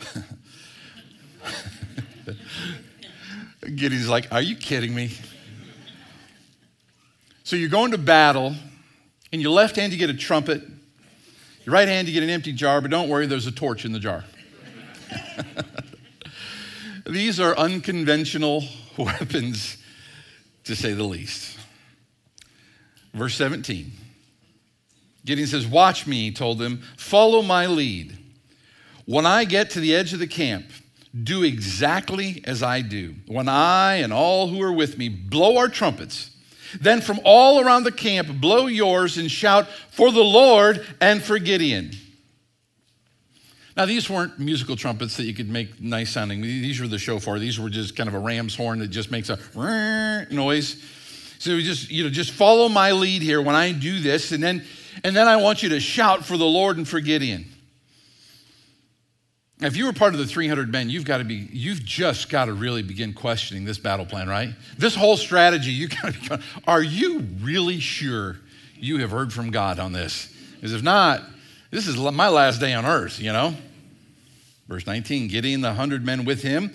Gideon's 3.62 4.08
like, 4.08 4.32
Are 4.32 4.42
you 4.42 4.56
kidding 4.56 4.94
me? 4.94 5.12
So 7.44 7.54
you're 7.56 7.68
going 7.68 7.92
to 7.92 7.98
battle, 7.98 8.56
in 9.30 9.40
your 9.40 9.52
left 9.52 9.76
hand, 9.76 9.92
you 9.92 9.98
get 9.98 10.10
a 10.10 10.14
trumpet. 10.14 10.62
Your 11.66 11.72
right 11.72 11.88
hand, 11.88 12.06
you 12.06 12.14
get 12.14 12.22
an 12.22 12.30
empty 12.30 12.52
jar, 12.52 12.80
but 12.80 12.92
don't 12.92 13.08
worry, 13.08 13.26
there's 13.26 13.48
a 13.48 13.52
torch 13.52 13.84
in 13.84 13.90
the 13.90 13.98
jar. 13.98 14.24
These 17.06 17.40
are 17.40 17.58
unconventional 17.58 18.62
weapons, 18.96 19.76
to 20.62 20.76
say 20.76 20.92
the 20.92 21.02
least. 21.02 21.58
Verse 23.12 23.34
17 23.34 23.90
Gideon 25.24 25.48
says, 25.48 25.66
Watch 25.66 26.06
me, 26.06 26.22
he 26.22 26.30
told 26.30 26.60
them, 26.60 26.82
follow 26.96 27.42
my 27.42 27.66
lead. 27.66 28.16
When 29.04 29.26
I 29.26 29.44
get 29.44 29.70
to 29.70 29.80
the 29.80 29.92
edge 29.92 30.12
of 30.12 30.20
the 30.20 30.28
camp, 30.28 30.66
do 31.20 31.42
exactly 31.42 32.42
as 32.44 32.62
I 32.62 32.80
do. 32.80 33.16
When 33.26 33.48
I 33.48 33.96
and 33.96 34.12
all 34.12 34.46
who 34.46 34.62
are 34.62 34.72
with 34.72 34.98
me 34.98 35.08
blow 35.08 35.56
our 35.56 35.68
trumpets, 35.68 36.35
then 36.80 37.00
from 37.00 37.20
all 37.24 37.60
around 37.60 37.84
the 37.84 37.92
camp, 37.92 38.40
blow 38.40 38.66
yours 38.66 39.18
and 39.18 39.30
shout 39.30 39.68
for 39.90 40.10
the 40.12 40.24
Lord 40.24 40.84
and 41.00 41.22
for 41.22 41.38
Gideon. 41.38 41.92
Now, 43.76 43.84
these 43.84 44.08
weren't 44.08 44.38
musical 44.38 44.74
trumpets 44.74 45.18
that 45.18 45.24
you 45.24 45.34
could 45.34 45.50
make 45.50 45.80
nice 45.80 46.10
sounding. 46.10 46.40
These 46.40 46.80
were 46.80 46.88
the 46.88 46.98
shofar. 46.98 47.38
These 47.38 47.60
were 47.60 47.68
just 47.68 47.94
kind 47.94 48.08
of 48.08 48.14
a 48.14 48.18
ram's 48.18 48.56
horn 48.56 48.78
that 48.78 48.88
just 48.88 49.10
makes 49.10 49.28
a 49.28 49.38
noise. 50.30 50.82
So 51.38 51.60
just, 51.60 51.90
you 51.90 52.04
know, 52.04 52.10
just 52.10 52.30
follow 52.30 52.70
my 52.70 52.92
lead 52.92 53.20
here 53.20 53.42
when 53.42 53.54
I 53.54 53.72
do 53.72 54.00
this, 54.00 54.32
and 54.32 54.42
then, 54.42 54.64
and 55.04 55.14
then 55.14 55.28
I 55.28 55.36
want 55.36 55.62
you 55.62 55.68
to 55.70 55.80
shout 55.80 56.24
for 56.24 56.38
the 56.38 56.46
Lord 56.46 56.78
and 56.78 56.88
for 56.88 57.00
Gideon. 57.00 57.52
If 59.60 59.76
you 59.76 59.86
were 59.86 59.94
part 59.94 60.12
of 60.12 60.18
the 60.18 60.26
300 60.26 60.70
men, 60.70 60.90
you've 60.90 61.06
got 61.06 61.18
to 61.18 61.24
be, 61.24 61.48
you've 61.50 61.82
just 61.82 62.28
got 62.28 62.44
to 62.46 62.52
really 62.52 62.82
begin 62.82 63.14
questioning 63.14 63.64
this 63.64 63.78
battle 63.78 64.04
plan, 64.04 64.28
right? 64.28 64.50
This 64.76 64.94
whole 64.94 65.16
strategy, 65.16 65.70
you 65.70 65.88
got 66.02 66.12
to 66.12 66.38
be, 66.38 66.44
are 66.66 66.82
you 66.82 67.20
really 67.40 67.80
sure 67.80 68.36
you 68.74 68.98
have 68.98 69.10
heard 69.10 69.32
from 69.32 69.50
God 69.50 69.78
on 69.78 69.92
this? 69.92 70.32
Because 70.56 70.74
if 70.74 70.82
not, 70.82 71.22
this 71.70 71.86
is 71.86 71.96
my 71.96 72.28
last 72.28 72.60
day 72.60 72.74
on 72.74 72.84
earth, 72.84 73.18
you 73.18 73.32
know? 73.32 73.54
Verse 74.68 74.86
19 74.86 75.28
Gideon, 75.28 75.62
the 75.62 75.68
100 75.68 76.04
men 76.04 76.24
with 76.24 76.42
him, 76.42 76.72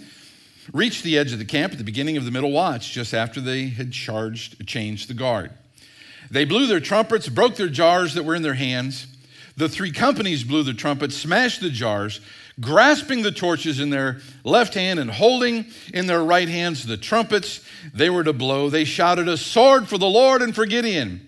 reached 0.74 1.04
the 1.04 1.17
edge 1.17 1.34
of 1.34 1.39
the 1.39 1.46
camp 1.46 1.74
at 1.74 1.78
the 1.78 1.84
beginning 1.84 2.17
of 2.17 2.26
the 2.26 2.32
middle 2.32 2.52
watch, 2.52 2.91
just 2.91 3.13
after 3.13 3.39
they 3.41 3.67
had 3.67 3.91
charged, 3.91 4.65
changed 4.67 5.08
the 5.08 5.13
guard. 5.13 5.52
They 6.32 6.46
blew 6.46 6.65
their 6.65 6.80
trumpets, 6.80 7.28
broke 7.28 7.58
their 7.58 7.70
jars 7.70 8.13
that 8.15 8.24
were 8.24 8.36
in 8.36 8.41
their 8.41 8.54
hands. 8.54 9.06
The 9.58 9.67
three 9.67 9.91
companies 9.91 10.44
blew 10.44 10.63
the 10.63 10.74
trumpets, 10.74 11.15
smashed 11.15 11.62
the 11.62 11.70
jars, 11.70 12.22
grasping 12.62 13.24
the 13.24 13.32
torches 13.32 13.80
in 13.80 13.89
their 13.89 14.19
left 14.43 14.76
hand 14.76 15.00
and 15.00 15.10
holding 15.10 15.65
in 15.93 16.06
their 16.06 16.24
right 16.24 16.47
hands 16.47 16.86
the 16.86 16.97
trumpets 16.97 17.65
they 17.93 18.10
were 18.10 18.24
to 18.24 18.34
blow. 18.34 18.69
They 18.69 18.86
shouted, 18.86 19.28
A 19.28 19.38
sword 19.38 19.89
for 19.89 19.97
the 19.97 20.08
Lord 20.08 20.41
and 20.41 20.56
for 20.56 20.65
Gideon. 20.65 21.28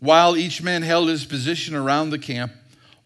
While 0.00 0.36
each 0.36 0.62
man 0.62 0.82
held 0.82 1.08
his 1.08 1.24
position 1.24 1.74
around 1.74 2.10
the 2.10 2.18
camp, 2.18 2.52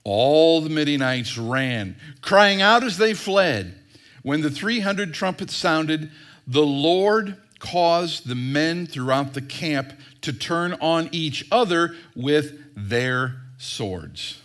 all 0.04 0.60
the 0.60 0.70
Midianites 0.70 1.36
ran, 1.36 1.96
crying 2.20 2.62
out 2.62 2.82
as 2.82 2.96
they 2.96 3.14
fled. 3.14 3.74
When 4.22 4.40
the 4.40 4.50
300 4.50 5.14
trumpets 5.14 5.54
sounded, 5.54 6.10
the 6.46 6.66
Lord 6.66 7.36
caused 7.58 8.26
the 8.26 8.34
men 8.34 8.86
throughout 8.86 9.34
the 9.34 9.42
camp 9.42 9.92
to 10.22 10.32
turn 10.32 10.74
on 10.80 11.08
each 11.12 11.46
other 11.52 11.94
with 12.16 12.58
their 12.74 13.36
swords. 13.58 14.40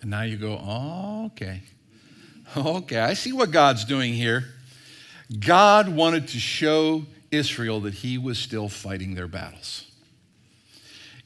And 0.00 0.10
now 0.10 0.22
you 0.22 0.36
go, 0.36 0.60
oh, 0.62 1.26
okay. 1.26 1.62
Okay, 2.56 2.98
I 2.98 3.14
see 3.14 3.32
what 3.32 3.50
God's 3.50 3.84
doing 3.84 4.14
here. 4.14 4.44
God 5.38 5.88
wanted 5.88 6.28
to 6.28 6.38
show 6.38 7.04
Israel 7.30 7.80
that 7.80 7.94
he 7.94 8.16
was 8.16 8.38
still 8.38 8.68
fighting 8.68 9.14
their 9.14 9.28
battles. 9.28 9.90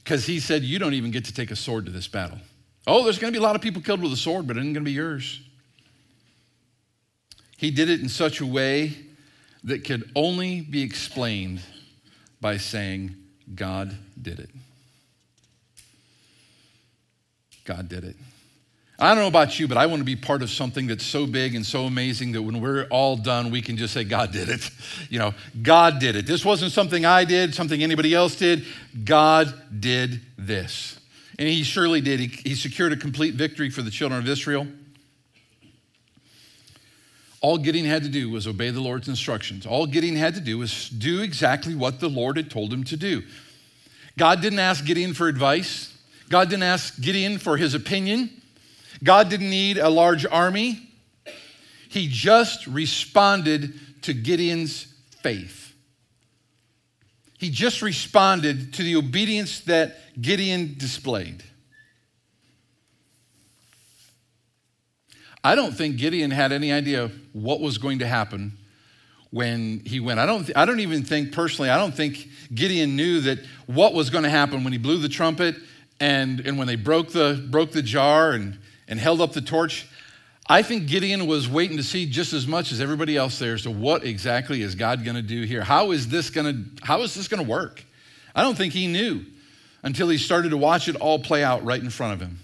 Because 0.02 0.26
he 0.26 0.40
said, 0.40 0.62
You 0.62 0.78
don't 0.78 0.94
even 0.94 1.12
get 1.12 1.26
to 1.26 1.34
take 1.34 1.50
a 1.50 1.56
sword 1.56 1.86
to 1.86 1.92
this 1.92 2.08
battle. 2.08 2.38
Oh, 2.86 3.04
there's 3.04 3.18
going 3.18 3.32
to 3.32 3.38
be 3.38 3.42
a 3.42 3.46
lot 3.46 3.54
of 3.54 3.62
people 3.62 3.80
killed 3.80 4.02
with 4.02 4.12
a 4.12 4.16
sword, 4.16 4.48
but 4.48 4.56
it 4.56 4.60
isn't 4.60 4.72
going 4.72 4.84
to 4.84 4.88
be 4.88 4.92
yours. 4.92 5.40
He 7.56 7.70
did 7.70 7.88
it 7.88 8.00
in 8.00 8.08
such 8.08 8.40
a 8.40 8.46
way 8.46 8.96
that 9.62 9.84
could 9.84 10.10
only 10.16 10.60
be 10.60 10.82
explained 10.82 11.60
by 12.40 12.56
saying, 12.56 13.14
God 13.54 13.96
did 14.20 14.40
it. 14.40 14.50
God 17.64 17.88
did 17.88 18.02
it. 18.02 18.16
I 19.02 19.08
don't 19.08 19.24
know 19.24 19.26
about 19.26 19.58
you, 19.58 19.66
but 19.66 19.76
I 19.76 19.86
want 19.86 19.98
to 19.98 20.04
be 20.04 20.14
part 20.14 20.42
of 20.42 20.50
something 20.50 20.86
that's 20.86 21.04
so 21.04 21.26
big 21.26 21.56
and 21.56 21.66
so 21.66 21.86
amazing 21.86 22.30
that 22.32 22.42
when 22.42 22.60
we're 22.60 22.84
all 22.84 23.16
done, 23.16 23.50
we 23.50 23.60
can 23.60 23.76
just 23.76 23.92
say, 23.92 24.04
God 24.04 24.30
did 24.30 24.48
it. 24.48 24.70
You 25.10 25.18
know, 25.18 25.34
God 25.60 25.98
did 25.98 26.16
it. 26.16 26.26
This 26.26 26.44
wasn't 26.44 26.72
something 26.72 27.04
I 27.04 27.24
did, 27.24 27.54
something 27.54 27.82
anybody 27.82 28.14
else 28.14 28.36
did. 28.36 28.64
God 29.04 29.52
did 29.80 30.20
this. 30.38 30.98
And 31.38 31.48
he 31.48 31.64
surely 31.64 32.00
did. 32.00 32.20
He, 32.20 32.28
he 32.28 32.54
secured 32.54 32.92
a 32.92 32.96
complete 32.96 33.34
victory 33.34 33.68
for 33.68 33.82
the 33.82 33.90
children 33.90 34.20
of 34.22 34.28
Israel. 34.28 34.66
All 37.40 37.58
Gideon 37.58 37.84
had 37.84 38.04
to 38.04 38.08
do 38.08 38.30
was 38.30 38.46
obey 38.46 38.70
the 38.70 38.80
Lord's 38.80 39.08
instructions. 39.08 39.66
All 39.66 39.86
Gideon 39.86 40.16
had 40.16 40.34
to 40.36 40.40
do 40.40 40.58
was 40.58 40.88
do 40.88 41.20
exactly 41.20 41.74
what 41.74 41.98
the 42.00 42.08
Lord 42.08 42.36
had 42.36 42.50
told 42.50 42.72
him 42.72 42.84
to 42.84 42.96
do. 42.96 43.22
God 44.16 44.40
didn't 44.40 44.60
ask 44.60 44.84
Gideon 44.84 45.12
for 45.12 45.26
advice, 45.26 45.92
God 46.28 46.48
didn't 46.48 46.62
ask 46.62 47.00
Gideon 47.00 47.38
for 47.38 47.56
his 47.56 47.74
opinion. 47.74 48.41
God 49.02 49.28
didn't 49.28 49.50
need 49.50 49.78
a 49.78 49.88
large 49.88 50.26
army. 50.26 50.88
He 51.88 52.08
just 52.08 52.66
responded 52.66 53.74
to 54.02 54.14
Gideon's 54.14 54.86
faith. 55.20 55.74
He 57.38 57.50
just 57.50 57.82
responded 57.82 58.72
to 58.74 58.82
the 58.82 58.96
obedience 58.96 59.60
that 59.60 59.98
Gideon 60.20 60.74
displayed. 60.78 61.42
I 65.44 65.54
don't 65.56 65.76
think 65.76 65.96
Gideon 65.96 66.30
had 66.30 66.52
any 66.52 66.72
idea 66.72 67.10
what 67.32 67.60
was 67.60 67.78
going 67.78 67.98
to 67.98 68.06
happen 68.06 68.56
when 69.30 69.82
he 69.84 69.98
went. 69.98 70.20
I 70.20 70.26
don't, 70.26 70.48
I 70.54 70.64
don't 70.64 70.80
even 70.80 71.02
think, 71.02 71.32
personally, 71.32 71.68
I 71.68 71.78
don't 71.78 71.94
think 71.94 72.28
Gideon 72.54 72.96
knew 72.96 73.20
that 73.22 73.40
what 73.66 73.92
was 73.92 74.08
going 74.08 74.24
to 74.24 74.30
happen 74.30 74.62
when 74.62 74.72
he 74.72 74.78
blew 74.78 74.98
the 74.98 75.08
trumpet 75.08 75.56
and, 75.98 76.40
and 76.40 76.58
when 76.58 76.68
they 76.68 76.76
broke 76.76 77.10
the, 77.10 77.44
broke 77.50 77.72
the 77.72 77.82
jar 77.82 78.32
and, 78.32 78.58
and 78.88 78.98
held 78.98 79.20
up 79.20 79.32
the 79.32 79.40
torch. 79.40 79.88
I 80.48 80.62
think 80.62 80.86
Gideon 80.88 81.26
was 81.26 81.48
waiting 81.48 81.76
to 81.76 81.82
see 81.82 82.06
just 82.06 82.32
as 82.32 82.46
much 82.46 82.72
as 82.72 82.80
everybody 82.80 83.16
else 83.16 83.38
there 83.38 83.54
as 83.54 83.62
to 83.62 83.70
what 83.70 84.04
exactly 84.04 84.62
is 84.62 84.74
God 84.74 85.04
going 85.04 85.16
to 85.16 85.22
do 85.22 85.42
here? 85.42 85.62
How 85.62 85.92
is 85.92 86.08
this 86.08 86.30
going 86.30 86.46
to, 86.46 86.84
how 86.84 87.02
is 87.02 87.14
this 87.14 87.28
going 87.28 87.42
to 87.42 87.48
work? 87.48 87.84
I 88.34 88.42
don't 88.42 88.56
think 88.56 88.72
he 88.72 88.86
knew 88.86 89.24
until 89.82 90.08
he 90.08 90.18
started 90.18 90.50
to 90.50 90.56
watch 90.56 90.88
it 90.88 90.96
all 90.96 91.18
play 91.18 91.44
out 91.44 91.64
right 91.64 91.80
in 91.80 91.90
front 91.90 92.14
of 92.14 92.20
him. 92.20 92.38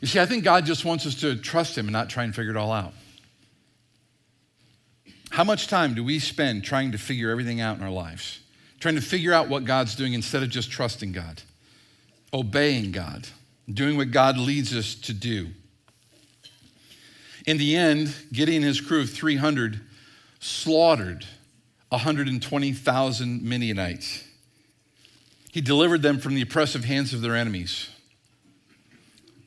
You 0.00 0.06
see, 0.06 0.18
I 0.18 0.26
think 0.26 0.44
God 0.44 0.64
just 0.64 0.84
wants 0.84 1.06
us 1.06 1.14
to 1.16 1.36
trust 1.36 1.76
Him 1.76 1.86
and 1.86 1.92
not 1.92 2.08
try 2.08 2.24
and 2.24 2.34
figure 2.34 2.50
it 2.50 2.56
all 2.56 2.72
out. 2.72 2.94
How 5.30 5.44
much 5.44 5.68
time 5.68 5.94
do 5.94 6.02
we 6.02 6.18
spend 6.18 6.64
trying 6.64 6.92
to 6.92 6.98
figure 6.98 7.30
everything 7.30 7.60
out 7.60 7.76
in 7.76 7.84
our 7.84 7.90
lives? 7.90 8.40
Trying 8.80 8.96
to 8.96 9.02
figure 9.02 9.32
out 9.32 9.48
what 9.48 9.64
God's 9.64 9.94
doing 9.94 10.14
instead 10.14 10.42
of 10.42 10.48
just 10.48 10.70
trusting 10.70 11.12
God, 11.12 11.42
obeying 12.32 12.92
God, 12.92 13.28
doing 13.72 13.96
what 13.96 14.10
God 14.10 14.36
leads 14.36 14.74
us 14.74 14.94
to 14.96 15.12
do. 15.12 15.48
In 17.46 17.56
the 17.56 17.76
end, 17.76 18.14
Gideon 18.32 18.62
and 18.62 18.68
his 18.68 18.80
crew 18.80 19.00
of 19.00 19.10
300 19.10 19.80
slaughtered 20.40 21.26
120,000 21.90 23.42
Midianites. 23.42 24.24
He 25.52 25.60
delivered 25.60 26.02
them 26.02 26.18
from 26.18 26.34
the 26.34 26.42
oppressive 26.42 26.84
hands 26.84 27.12
of 27.12 27.22
their 27.22 27.34
enemies. 27.34 27.88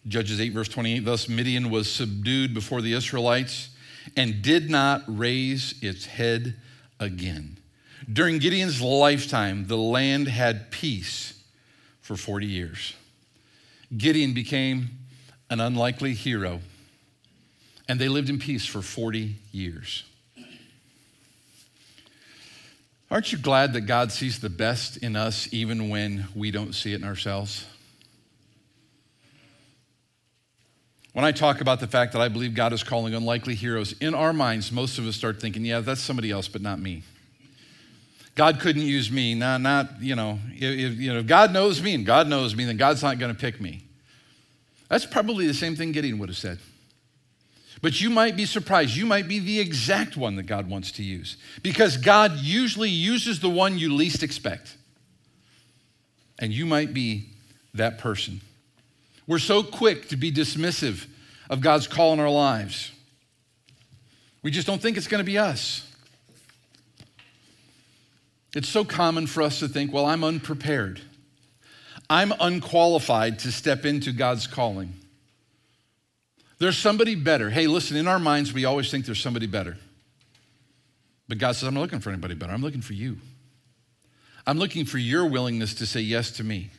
Judges 0.07 0.41
8, 0.41 0.49
verse 0.49 0.67
28 0.67 0.99
Thus 1.05 1.29
Midian 1.29 1.69
was 1.69 1.89
subdued 1.89 2.53
before 2.53 2.81
the 2.81 2.93
Israelites 2.93 3.69
and 4.17 4.41
did 4.41 4.69
not 4.69 5.03
raise 5.07 5.75
its 5.81 6.05
head 6.05 6.55
again. 6.99 7.57
During 8.11 8.39
Gideon's 8.39 8.81
lifetime, 8.81 9.67
the 9.67 9.77
land 9.77 10.27
had 10.27 10.71
peace 10.71 11.41
for 12.01 12.17
40 12.17 12.45
years. 12.47 12.93
Gideon 13.97 14.33
became 14.33 14.89
an 15.49 15.59
unlikely 15.59 16.13
hero, 16.13 16.61
and 17.87 17.99
they 17.99 18.09
lived 18.09 18.29
in 18.29 18.39
peace 18.39 18.65
for 18.65 18.81
40 18.81 19.35
years. 19.51 20.03
Aren't 23.11 23.31
you 23.31 23.37
glad 23.37 23.73
that 23.73 23.81
God 23.81 24.11
sees 24.11 24.39
the 24.39 24.49
best 24.49 24.97
in 24.97 25.15
us 25.15 25.47
even 25.51 25.89
when 25.89 26.25
we 26.33 26.49
don't 26.49 26.73
see 26.73 26.93
it 26.93 27.01
in 27.01 27.03
ourselves? 27.03 27.65
When 31.11 31.23
I 31.23 31.31
talk 31.31 31.61
about 31.61 31.79
the 31.79 31.85
fact 31.85 32.13
that 32.13 32.21
I 32.23 32.27
believe 32.27 32.55
God 32.55 32.73
is 32.73 32.81
calling 32.81 33.13
unlikely 33.13 33.53
heroes, 33.53 33.93
in 34.01 34.15
our 34.15 34.33
minds, 34.33 34.71
most 34.71 34.97
of 34.97 35.05
us 35.05 35.15
start 35.15 35.39
thinking, 35.39 35.63
yeah, 35.63 35.81
that's 35.81 36.01
somebody 36.01 36.31
else, 36.31 36.47
but 36.47 36.63
not 36.63 36.79
me. 36.79 37.03
God 38.35 38.59
couldn't 38.59 38.81
use 38.81 39.11
me. 39.11 39.35
Not, 39.35 39.61
not 39.61 40.01
you 40.01 40.15
know, 40.15 40.39
if, 40.53 40.97
you 40.97 41.13
know, 41.13 41.19
if 41.19 41.27
God 41.27 41.53
knows 41.53 41.81
me 41.81 41.93
and 41.93 42.05
God 42.05 42.27
knows 42.27 42.55
me, 42.55 42.65
then 42.65 42.77
God's 42.77 43.03
not 43.03 43.19
going 43.19 43.33
to 43.33 43.39
pick 43.39 43.61
me. 43.61 43.83
That's 44.89 45.05
probably 45.05 45.47
the 45.47 45.53
same 45.53 45.75
thing 45.75 45.91
Gideon 45.91 46.19
would 46.19 46.29
have 46.29 46.37
said. 46.37 46.59
But 47.81 47.99
you 47.99 48.09
might 48.09 48.37
be 48.37 48.45
surprised. 48.45 48.95
You 48.95 49.05
might 49.05 49.27
be 49.27 49.39
the 49.39 49.59
exact 49.59 50.15
one 50.15 50.35
that 50.37 50.43
God 50.43 50.69
wants 50.69 50.91
to 50.93 51.03
use 51.03 51.37
because 51.61 51.97
God 51.97 52.37
usually 52.39 52.89
uses 52.89 53.39
the 53.39 53.49
one 53.49 53.77
you 53.77 53.93
least 53.93 54.23
expect. 54.23 54.77
And 56.39 56.53
you 56.53 56.65
might 56.65 56.93
be 56.93 57.29
that 57.73 57.97
person. 57.97 58.41
We're 59.27 59.39
so 59.39 59.63
quick 59.63 60.09
to 60.09 60.17
be 60.17 60.31
dismissive 60.31 61.07
of 61.49 61.61
God's 61.61 61.87
call 61.87 62.13
in 62.13 62.19
our 62.19 62.29
lives. 62.29 62.91
We 64.41 64.51
just 64.51 64.67
don't 64.67 64.81
think 64.81 64.97
it's 64.97 65.07
going 65.07 65.23
to 65.23 65.25
be 65.25 65.37
us. 65.37 65.87
It's 68.55 68.69
so 68.69 68.85
common 68.85 69.27
for 69.27 69.41
us 69.41 69.59
to 69.59 69.67
think, 69.67 69.91
well, 69.91 70.05
I'm 70.05 70.23
unprepared. 70.23 71.01
I'm 72.09 72.33
unqualified 72.39 73.39
to 73.39 73.51
step 73.51 73.85
into 73.85 74.11
God's 74.11 74.45
calling. 74.45 74.93
There's 76.59 76.77
somebody 76.77 77.15
better. 77.15 77.49
Hey, 77.49 77.67
listen, 77.67 77.97
in 77.97 78.07
our 78.07 78.19
minds, 78.19 78.53
we 78.53 78.65
always 78.65 78.91
think 78.91 79.05
there's 79.05 79.21
somebody 79.21 79.47
better. 79.47 79.77
But 81.27 81.39
God 81.39 81.55
says, 81.55 81.67
I'm 81.67 81.73
not 81.73 81.81
looking 81.81 81.99
for 81.99 82.09
anybody 82.09 82.35
better. 82.35 82.53
I'm 82.53 82.61
looking 82.61 82.81
for 82.81 82.93
you. 82.93 83.17
I'm 84.45 84.59
looking 84.59 84.85
for 84.85 84.97
your 84.97 85.25
willingness 85.25 85.73
to 85.75 85.85
say 85.85 86.01
yes 86.01 86.31
to 86.31 86.43
me 86.43 86.69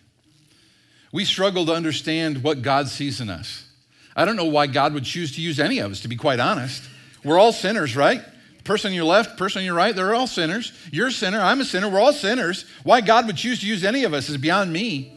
we 1.14 1.24
struggle 1.24 1.64
to 1.64 1.72
understand 1.72 2.42
what 2.42 2.60
God 2.60 2.88
sees 2.88 3.20
in 3.20 3.30
us. 3.30 3.64
I 4.16 4.24
don't 4.24 4.34
know 4.34 4.46
why 4.46 4.66
God 4.66 4.94
would 4.94 5.04
choose 5.04 5.36
to 5.36 5.40
use 5.40 5.60
any 5.60 5.78
of 5.78 5.92
us, 5.92 6.00
to 6.00 6.08
be 6.08 6.16
quite 6.16 6.40
honest. 6.40 6.82
We're 7.22 7.38
all 7.38 7.52
sinners, 7.52 7.94
right? 7.94 8.20
Person 8.64 8.92
on 8.92 8.94
your 8.94 9.04
left, 9.04 9.36
person 9.36 9.60
on 9.60 9.66
your 9.66 9.74
right, 9.74 9.94
they're 9.94 10.14
all 10.14 10.26
sinners. 10.26 10.72
You're 10.90 11.08
a 11.08 11.12
sinner, 11.12 11.38
I'm 11.38 11.60
a 11.60 11.64
sinner, 11.64 11.88
we're 11.88 12.00
all 12.00 12.14
sinners. 12.14 12.64
Why 12.82 13.02
God 13.02 13.26
would 13.26 13.36
choose 13.36 13.60
to 13.60 13.66
use 13.66 13.84
any 13.84 14.04
of 14.04 14.14
us 14.14 14.30
is 14.30 14.38
beyond 14.38 14.72
me. 14.72 15.12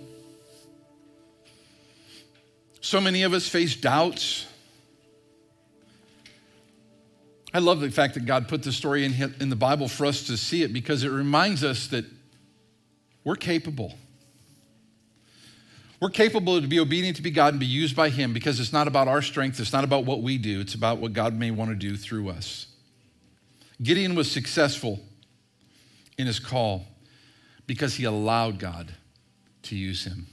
So 2.82 3.00
many 3.00 3.24
of 3.24 3.34
us 3.34 3.48
face 3.48 3.76
doubts. 3.76 4.46
I 7.54 7.60
love 7.60 7.80
the 7.80 7.90
fact 7.90 8.14
that 8.16 8.26
God 8.26 8.50
put 8.50 8.64
the 8.64 8.74
story 8.74 9.06
in, 9.06 9.34
in 9.40 9.50
the 9.50 9.56
Bible 9.56 9.88
for 9.88 10.06
us 10.06 10.28
to 10.28 10.38
see 10.38 10.64
it 10.64 10.74
because 10.74 11.04
it 11.04 11.10
reminds 11.10 11.64
us 11.64 11.88
that 11.88 12.06
we're 13.24 13.36
capable. 13.36 13.94
We're 16.00 16.10
capable 16.10 16.62
to 16.62 16.68
be 16.68 16.80
obedient 16.80 17.16
to 17.18 17.24
be 17.24 17.32
God 17.32 17.54
and 17.54 17.60
be 17.60 17.66
used 17.66 17.96
by 17.96 18.10
Him 18.10 18.32
because 18.32 18.60
it's 18.60 18.74
not 18.74 18.88
about 18.88 19.08
our 19.08 19.22
strength, 19.22 19.60
it's 19.60 19.74
not 19.74 19.84
about 19.84 20.06
what 20.06 20.22
we 20.22 20.38
do, 20.38 20.60
it's 20.60 20.76
about 20.76 21.00
what 21.00 21.14
God 21.14 21.34
may 21.34 21.50
want 21.50 21.72
to 21.72 21.76
do 21.76 21.98
through 21.98 22.30
us. 22.30 22.68
Gideon 23.82 24.16
was 24.16 24.32
successful 24.32 25.00
in 26.18 26.28
his 26.28 26.40
call 26.40 26.86
because 27.68 27.96
he 27.96 28.06
allowed 28.06 28.60
God 28.60 28.94
to 29.64 29.76
use 29.76 30.06
him. 30.06 30.28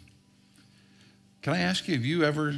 Can 1.42 1.52
I 1.52 1.60
ask 1.60 1.86
you, 1.88 1.94
have 1.94 2.04
you 2.04 2.24
ever 2.24 2.54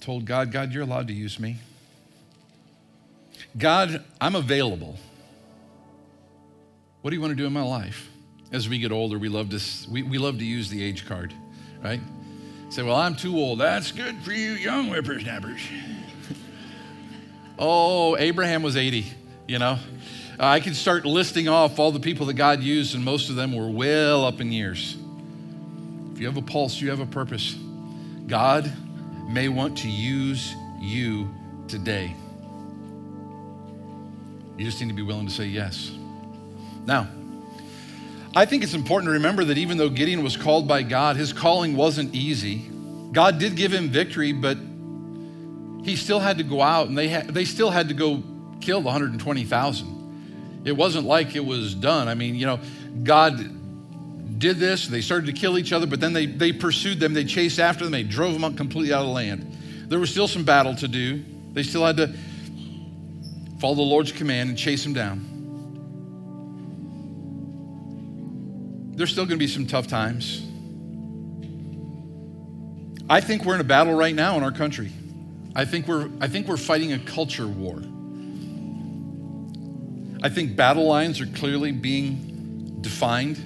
told 0.00 0.24
God, 0.24 0.50
God, 0.50 0.72
you're 0.72 0.82
allowed 0.82 1.08
to 1.08 1.14
use 1.14 1.38
me? 1.38 1.58
God, 3.56 4.02
I'm 4.20 4.34
available. 4.34 4.96
What 7.02 7.10
do 7.10 7.16
you 7.16 7.20
want 7.20 7.30
to 7.32 7.36
do 7.36 7.46
in 7.46 7.52
my 7.52 7.62
life? 7.62 8.08
As 8.50 8.68
we 8.68 8.78
get 8.78 8.90
older, 8.90 9.18
we 9.18 9.28
love 9.28 9.50
to, 9.50 9.60
we, 9.90 10.02
we 10.02 10.18
love 10.18 10.38
to 10.38 10.44
use 10.44 10.68
the 10.70 10.82
age 10.82 11.06
card, 11.06 11.32
right? 11.82 12.00
Say, 12.70 12.82
well, 12.82 12.96
I'm 12.96 13.14
too 13.14 13.36
old. 13.36 13.60
That's 13.60 13.92
good 13.92 14.16
for 14.22 14.32
you 14.32 14.52
young 14.52 14.88
whippersnappers. 14.88 15.60
Oh, 17.58 18.16
Abraham 18.16 18.62
was 18.62 18.76
80, 18.76 19.06
you 19.46 19.58
know? 19.58 19.78
Uh, 20.38 20.46
I 20.46 20.60
could 20.60 20.74
start 20.74 21.04
listing 21.04 21.48
off 21.48 21.78
all 21.78 21.92
the 21.92 22.00
people 22.00 22.26
that 22.26 22.34
God 22.34 22.60
used, 22.60 22.94
and 22.94 23.04
most 23.04 23.30
of 23.30 23.36
them 23.36 23.54
were 23.54 23.68
well 23.68 24.24
up 24.24 24.40
in 24.40 24.50
years. 24.50 24.96
If 26.12 26.20
you 26.20 26.26
have 26.26 26.36
a 26.36 26.42
pulse, 26.42 26.80
you 26.80 26.90
have 26.90 27.00
a 27.00 27.06
purpose. 27.06 27.54
God 28.26 28.72
may 29.28 29.48
want 29.48 29.78
to 29.78 29.88
use 29.88 30.54
you 30.80 31.32
today. 31.68 32.14
You 34.56 34.64
just 34.64 34.80
need 34.80 34.88
to 34.88 34.94
be 34.94 35.02
willing 35.02 35.26
to 35.26 35.32
say 35.32 35.46
yes. 35.46 35.90
Now, 36.86 37.08
I 38.36 38.46
think 38.46 38.64
it's 38.64 38.74
important 38.74 39.08
to 39.08 39.12
remember 39.12 39.44
that 39.44 39.58
even 39.58 39.78
though 39.78 39.88
Gideon 39.88 40.22
was 40.22 40.36
called 40.36 40.66
by 40.66 40.82
God, 40.82 41.16
his 41.16 41.32
calling 41.32 41.76
wasn't 41.76 42.14
easy. 42.14 42.68
God 43.12 43.38
did 43.38 43.54
give 43.56 43.72
him 43.72 43.88
victory, 43.88 44.32
but 44.32 44.58
he 45.84 45.96
still 45.96 46.18
had 46.18 46.38
to 46.38 46.44
go 46.44 46.62
out 46.62 46.88
and 46.88 46.96
they, 46.96 47.08
had, 47.08 47.28
they 47.28 47.44
still 47.44 47.70
had 47.70 47.88
to 47.88 47.94
go 47.94 48.22
kill 48.60 48.80
the 48.80 48.86
120,000. 48.86 50.62
It 50.64 50.72
wasn't 50.72 51.06
like 51.06 51.36
it 51.36 51.44
was 51.44 51.74
done. 51.74 52.08
I 52.08 52.14
mean, 52.14 52.34
you 52.34 52.46
know, 52.46 52.58
God 53.02 53.36
did 54.38 54.56
this, 54.56 54.88
they 54.88 55.02
started 55.02 55.26
to 55.26 55.32
kill 55.32 55.58
each 55.58 55.72
other, 55.72 55.86
but 55.86 56.00
then 56.00 56.14
they, 56.14 56.26
they 56.26 56.52
pursued 56.52 56.98
them, 57.00 57.12
they 57.12 57.24
chased 57.24 57.58
after 57.58 57.84
them, 57.84 57.92
they 57.92 58.02
drove 58.02 58.32
them 58.32 58.44
up 58.44 58.56
completely 58.56 58.92
out 58.92 59.00
of 59.00 59.08
the 59.08 59.12
land. 59.12 59.56
There 59.88 59.98
was 59.98 60.10
still 60.10 60.26
some 60.26 60.44
battle 60.44 60.74
to 60.76 60.88
do. 60.88 61.22
They 61.52 61.62
still 61.62 61.84
had 61.84 61.98
to 61.98 62.12
follow 63.60 63.74
the 63.74 63.82
Lord's 63.82 64.10
command 64.10 64.48
and 64.48 64.58
chase 64.58 64.82
them 64.82 64.94
down. 64.94 65.30
There's 68.96 69.12
still 69.12 69.26
going 69.26 69.38
to 69.38 69.44
be 69.44 69.48
some 69.48 69.66
tough 69.66 69.86
times. 69.86 70.40
I 73.08 73.20
think 73.20 73.44
we're 73.44 73.54
in 73.54 73.60
a 73.60 73.64
battle 73.64 73.94
right 73.94 74.14
now 74.14 74.36
in 74.36 74.42
our 74.42 74.52
country. 74.52 74.90
I 75.54 75.64
think 75.64 75.86
we're, 75.86 76.10
I 76.20 76.28
think 76.28 76.48
we're 76.48 76.56
fighting 76.56 76.92
a 76.92 76.98
culture 76.98 77.46
war. 77.46 77.82
I 80.22 80.28
think 80.28 80.56
battle 80.56 80.86
lines 80.86 81.20
are 81.20 81.26
clearly 81.26 81.70
being 81.70 82.78
defined, 82.80 83.36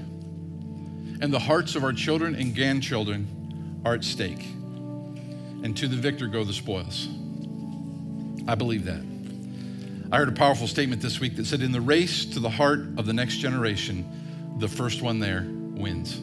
and 1.20 1.32
the 1.32 1.38
hearts 1.38 1.74
of 1.74 1.84
our 1.84 1.92
children 1.92 2.34
and 2.34 2.54
grandchildren 2.54 3.82
are 3.84 3.94
at 3.94 4.04
stake. 4.04 4.44
And 5.64 5.76
to 5.76 5.88
the 5.88 5.96
victor 5.96 6.28
go 6.28 6.44
the 6.44 6.52
spoils. 6.52 7.08
I 8.46 8.54
believe 8.54 8.84
that. 8.84 9.04
I 10.10 10.16
heard 10.16 10.28
a 10.28 10.32
powerful 10.32 10.66
statement 10.66 11.02
this 11.02 11.20
week 11.20 11.36
that 11.36 11.46
said, 11.46 11.60
In 11.60 11.72
the 11.72 11.80
race 11.80 12.24
to 12.26 12.40
the 12.40 12.48
heart 12.48 12.80
of 12.96 13.04
the 13.04 13.12
next 13.12 13.36
generation, 13.38 14.56
the 14.58 14.68
first 14.68 15.02
one 15.02 15.18
there 15.18 15.46
wins. 15.48 16.20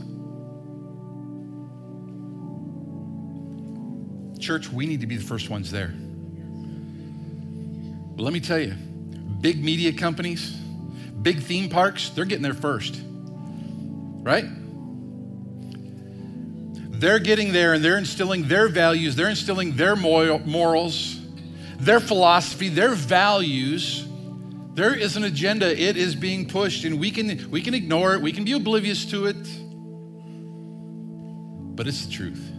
Church, 4.45 4.69
we 4.69 4.86
need 4.86 5.01
to 5.01 5.08
be 5.08 5.17
the 5.17 5.23
first 5.23 5.49
ones 5.49 5.71
there. 5.71 5.91
But 8.15 8.21
let 8.21 8.31
me 8.31 8.39
tell 8.39 8.60
you, 8.60 8.75
big 9.41 9.63
media 9.63 9.91
companies, 9.91 10.51
big 11.21 11.41
theme 11.41 11.67
parks, 11.67 12.10
they're 12.12 12.25
getting 12.25 12.43
there 12.43 12.53
first. 12.53 13.01
Right? 14.21 14.45
They're 16.99 17.17
getting 17.17 17.53
there 17.53 17.73
and 17.73 17.84
they're 17.84 17.97
instilling 17.97 18.47
their 18.47 18.67
values, 18.67 19.15
they're 19.15 19.29
instilling 19.29 19.75
their 19.75 19.95
morals, 19.95 21.19
their 21.79 21.99
philosophy, 21.99 22.69
their 22.69 22.93
values. 22.93 24.05
There 24.75 24.93
is 24.93 25.17
an 25.17 25.23
agenda, 25.23 25.67
it 25.75 25.97
is 25.97 26.13
being 26.13 26.47
pushed, 26.47 26.84
and 26.84 26.99
we 26.99 27.10
can, 27.10 27.49
we 27.49 27.62
can 27.62 27.73
ignore 27.73 28.13
it, 28.13 28.21
we 28.21 28.31
can 28.31 28.43
be 28.43 28.51
oblivious 28.51 29.05
to 29.05 29.25
it, 29.25 29.38
but 31.75 31.88
it's 31.88 32.05
the 32.05 32.12
truth. 32.12 32.51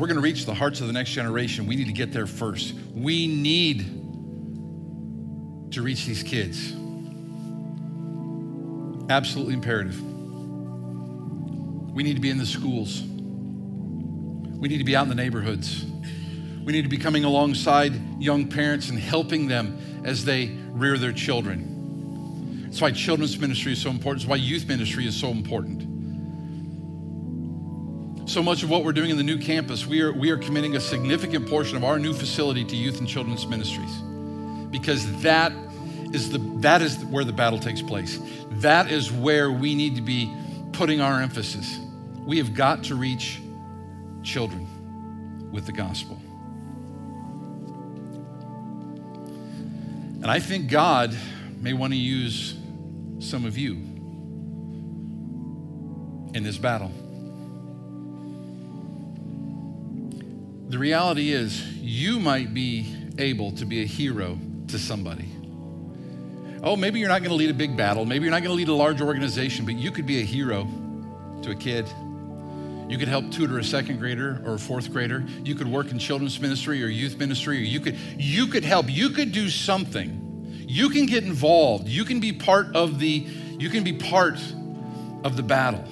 We're 0.00 0.06
going 0.06 0.16
to 0.16 0.22
reach 0.22 0.46
the 0.46 0.54
hearts 0.54 0.80
of 0.80 0.86
the 0.86 0.94
next 0.94 1.10
generation, 1.10 1.66
we 1.66 1.76
need 1.76 1.88
to 1.88 1.92
get 1.92 2.10
there 2.10 2.26
first. 2.26 2.72
We 2.94 3.26
need 3.26 3.80
to 5.72 5.82
reach 5.82 6.06
these 6.06 6.22
kids. 6.22 6.72
Absolutely 9.10 9.52
imperative. 9.52 10.00
We 11.92 12.02
need 12.02 12.14
to 12.14 12.20
be 12.20 12.30
in 12.30 12.38
the 12.38 12.46
schools. 12.46 13.02
We 13.02 14.70
need 14.70 14.78
to 14.78 14.84
be 14.84 14.96
out 14.96 15.02
in 15.02 15.10
the 15.10 15.14
neighborhoods. 15.14 15.84
We 16.64 16.72
need 16.72 16.82
to 16.82 16.88
be 16.88 16.96
coming 16.96 17.24
alongside 17.24 17.92
young 18.22 18.48
parents 18.48 18.88
and 18.88 18.98
helping 18.98 19.48
them 19.48 20.02
as 20.04 20.24
they 20.24 20.46
rear 20.70 20.96
their 20.96 21.12
children. 21.12 22.62
That's 22.64 22.80
why 22.80 22.92
children's 22.92 23.38
ministry 23.38 23.72
is 23.72 23.82
so 23.82 23.90
important. 23.90 24.22
It's 24.22 24.28
why 24.30 24.36
youth 24.36 24.66
ministry 24.66 25.06
is 25.06 25.14
so 25.14 25.28
important. 25.28 25.89
So 28.30 28.44
much 28.44 28.62
of 28.62 28.70
what 28.70 28.84
we're 28.84 28.92
doing 28.92 29.10
in 29.10 29.16
the 29.16 29.24
new 29.24 29.38
campus, 29.38 29.84
we 29.84 30.02
are, 30.02 30.12
we 30.12 30.30
are 30.30 30.36
committing 30.36 30.76
a 30.76 30.80
significant 30.80 31.48
portion 31.48 31.76
of 31.76 31.82
our 31.82 31.98
new 31.98 32.14
facility 32.14 32.64
to 32.64 32.76
youth 32.76 33.00
and 33.00 33.08
children's 33.08 33.44
ministries 33.44 33.90
because 34.70 35.20
that 35.22 35.50
is, 36.14 36.30
the, 36.30 36.38
that 36.60 36.80
is 36.80 37.04
where 37.06 37.24
the 37.24 37.32
battle 37.32 37.58
takes 37.58 37.82
place. 37.82 38.20
That 38.52 38.88
is 38.88 39.10
where 39.10 39.50
we 39.50 39.74
need 39.74 39.96
to 39.96 40.00
be 40.00 40.32
putting 40.70 41.00
our 41.00 41.20
emphasis. 41.20 41.80
We 42.24 42.38
have 42.38 42.54
got 42.54 42.84
to 42.84 42.94
reach 42.94 43.40
children 44.22 45.50
with 45.50 45.66
the 45.66 45.72
gospel. 45.72 46.16
And 50.22 50.30
I 50.30 50.38
think 50.38 50.70
God 50.70 51.16
may 51.60 51.72
want 51.72 51.94
to 51.94 51.98
use 51.98 52.54
some 53.18 53.44
of 53.44 53.58
you 53.58 53.72
in 56.32 56.44
this 56.44 56.58
battle. 56.58 56.92
The 60.70 60.78
reality 60.78 61.32
is, 61.32 61.66
you 61.78 62.20
might 62.20 62.54
be 62.54 62.94
able 63.18 63.50
to 63.56 63.66
be 63.66 63.82
a 63.82 63.84
hero 63.84 64.38
to 64.68 64.78
somebody. 64.78 65.28
Oh, 66.62 66.76
maybe 66.76 67.00
you're 67.00 67.08
not 67.08 67.22
going 67.22 67.30
to 67.30 67.36
lead 67.36 67.50
a 67.50 67.54
big 67.54 67.76
battle. 67.76 68.04
Maybe 68.04 68.22
you're 68.22 68.30
not 68.30 68.44
going 68.44 68.52
to 68.52 68.56
lead 68.56 68.68
a 68.68 68.74
large 68.74 69.00
organization, 69.00 69.64
but 69.64 69.74
you 69.74 69.90
could 69.90 70.06
be 70.06 70.20
a 70.20 70.24
hero 70.24 70.68
to 71.42 71.50
a 71.50 71.56
kid. 71.56 71.88
You 72.88 72.98
could 72.98 73.08
help 73.08 73.32
tutor 73.32 73.58
a 73.58 73.64
second 73.64 73.98
grader 73.98 74.40
or 74.46 74.54
a 74.54 74.58
fourth 74.60 74.92
grader. 74.92 75.24
You 75.42 75.56
could 75.56 75.66
work 75.66 75.90
in 75.90 75.98
children's 75.98 76.38
ministry 76.38 76.84
or 76.84 76.86
youth 76.86 77.18
ministry, 77.18 77.58
or 77.58 77.62
you 77.62 77.80
could 77.80 77.96
you 78.16 78.46
could 78.46 78.64
help. 78.64 78.88
You 78.88 79.10
could 79.10 79.32
do 79.32 79.48
something. 79.48 80.64
You 80.68 80.88
can 80.88 81.06
get 81.06 81.24
involved. 81.24 81.88
You 81.88 82.04
can 82.04 82.20
be 82.20 82.32
part 82.32 82.76
of 82.76 83.00
the 83.00 83.26
you 83.58 83.70
can 83.70 83.82
be 83.82 83.94
part 83.94 84.38
of 85.24 85.36
the 85.36 85.42
battle. 85.42 85.82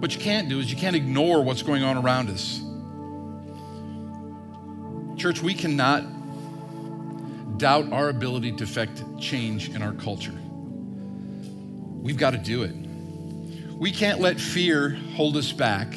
What 0.00 0.16
you 0.16 0.20
can't 0.20 0.48
do 0.48 0.58
is 0.58 0.68
you 0.68 0.76
can't 0.76 0.96
ignore 0.96 1.42
what's 1.42 1.62
going 1.62 1.84
on 1.84 1.96
around 1.96 2.28
us. 2.28 2.63
Church, 5.16 5.42
we 5.42 5.54
cannot 5.54 6.04
doubt 7.58 7.92
our 7.92 8.08
ability 8.08 8.52
to 8.52 8.64
affect 8.64 9.02
change 9.20 9.68
in 9.70 9.82
our 9.82 9.92
culture. 9.92 10.34
We've 12.02 12.16
got 12.16 12.30
to 12.30 12.38
do 12.38 12.64
it. 12.64 12.74
We 13.78 13.90
can't 13.90 14.20
let 14.20 14.40
fear 14.40 14.90
hold 15.14 15.36
us 15.36 15.52
back. 15.52 15.96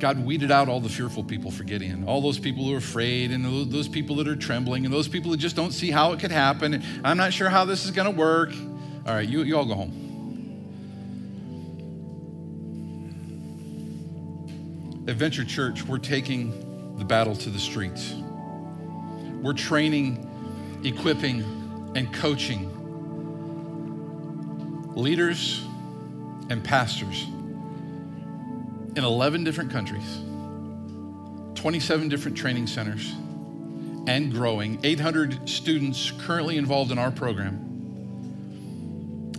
God 0.00 0.24
weeded 0.24 0.52
out 0.52 0.68
all 0.68 0.80
the 0.80 0.88
fearful 0.88 1.24
people 1.24 1.50
for 1.50 1.64
Gideon, 1.64 2.04
all 2.04 2.20
those 2.20 2.38
people 2.38 2.64
who 2.64 2.74
are 2.74 2.78
afraid, 2.78 3.32
and 3.32 3.44
those 3.44 3.88
people 3.88 4.16
that 4.16 4.28
are 4.28 4.36
trembling, 4.36 4.84
and 4.84 4.94
those 4.94 5.08
people 5.08 5.32
that 5.32 5.38
just 5.38 5.56
don't 5.56 5.72
see 5.72 5.90
how 5.90 6.12
it 6.12 6.20
could 6.20 6.30
happen. 6.30 6.82
I'm 7.04 7.16
not 7.16 7.32
sure 7.32 7.48
how 7.48 7.64
this 7.64 7.84
is 7.84 7.90
going 7.90 8.12
to 8.12 8.16
work. 8.16 8.52
All 9.06 9.14
right, 9.14 9.28
you, 9.28 9.42
you 9.42 9.56
all 9.56 9.66
go 9.66 9.74
home. 9.74 10.07
At 15.08 15.16
Venture 15.16 15.44
Church, 15.44 15.82
we're 15.86 15.96
taking 15.96 16.98
the 16.98 17.04
battle 17.04 17.34
to 17.34 17.48
the 17.48 17.58
streets. 17.58 18.12
We're 19.42 19.54
training, 19.54 20.28
equipping, 20.84 21.40
and 21.96 22.12
coaching 22.12 22.74
leaders 24.94 25.62
and 26.50 26.62
pastors 26.62 27.22
in 28.96 28.98
11 29.02 29.44
different 29.44 29.70
countries, 29.70 30.20
27 31.54 32.10
different 32.10 32.36
training 32.36 32.66
centers, 32.66 33.10
and 34.06 34.30
growing, 34.30 34.78
800 34.84 35.48
students 35.48 36.10
currently 36.18 36.58
involved 36.58 36.92
in 36.92 36.98
our 36.98 37.10
program. 37.10 37.64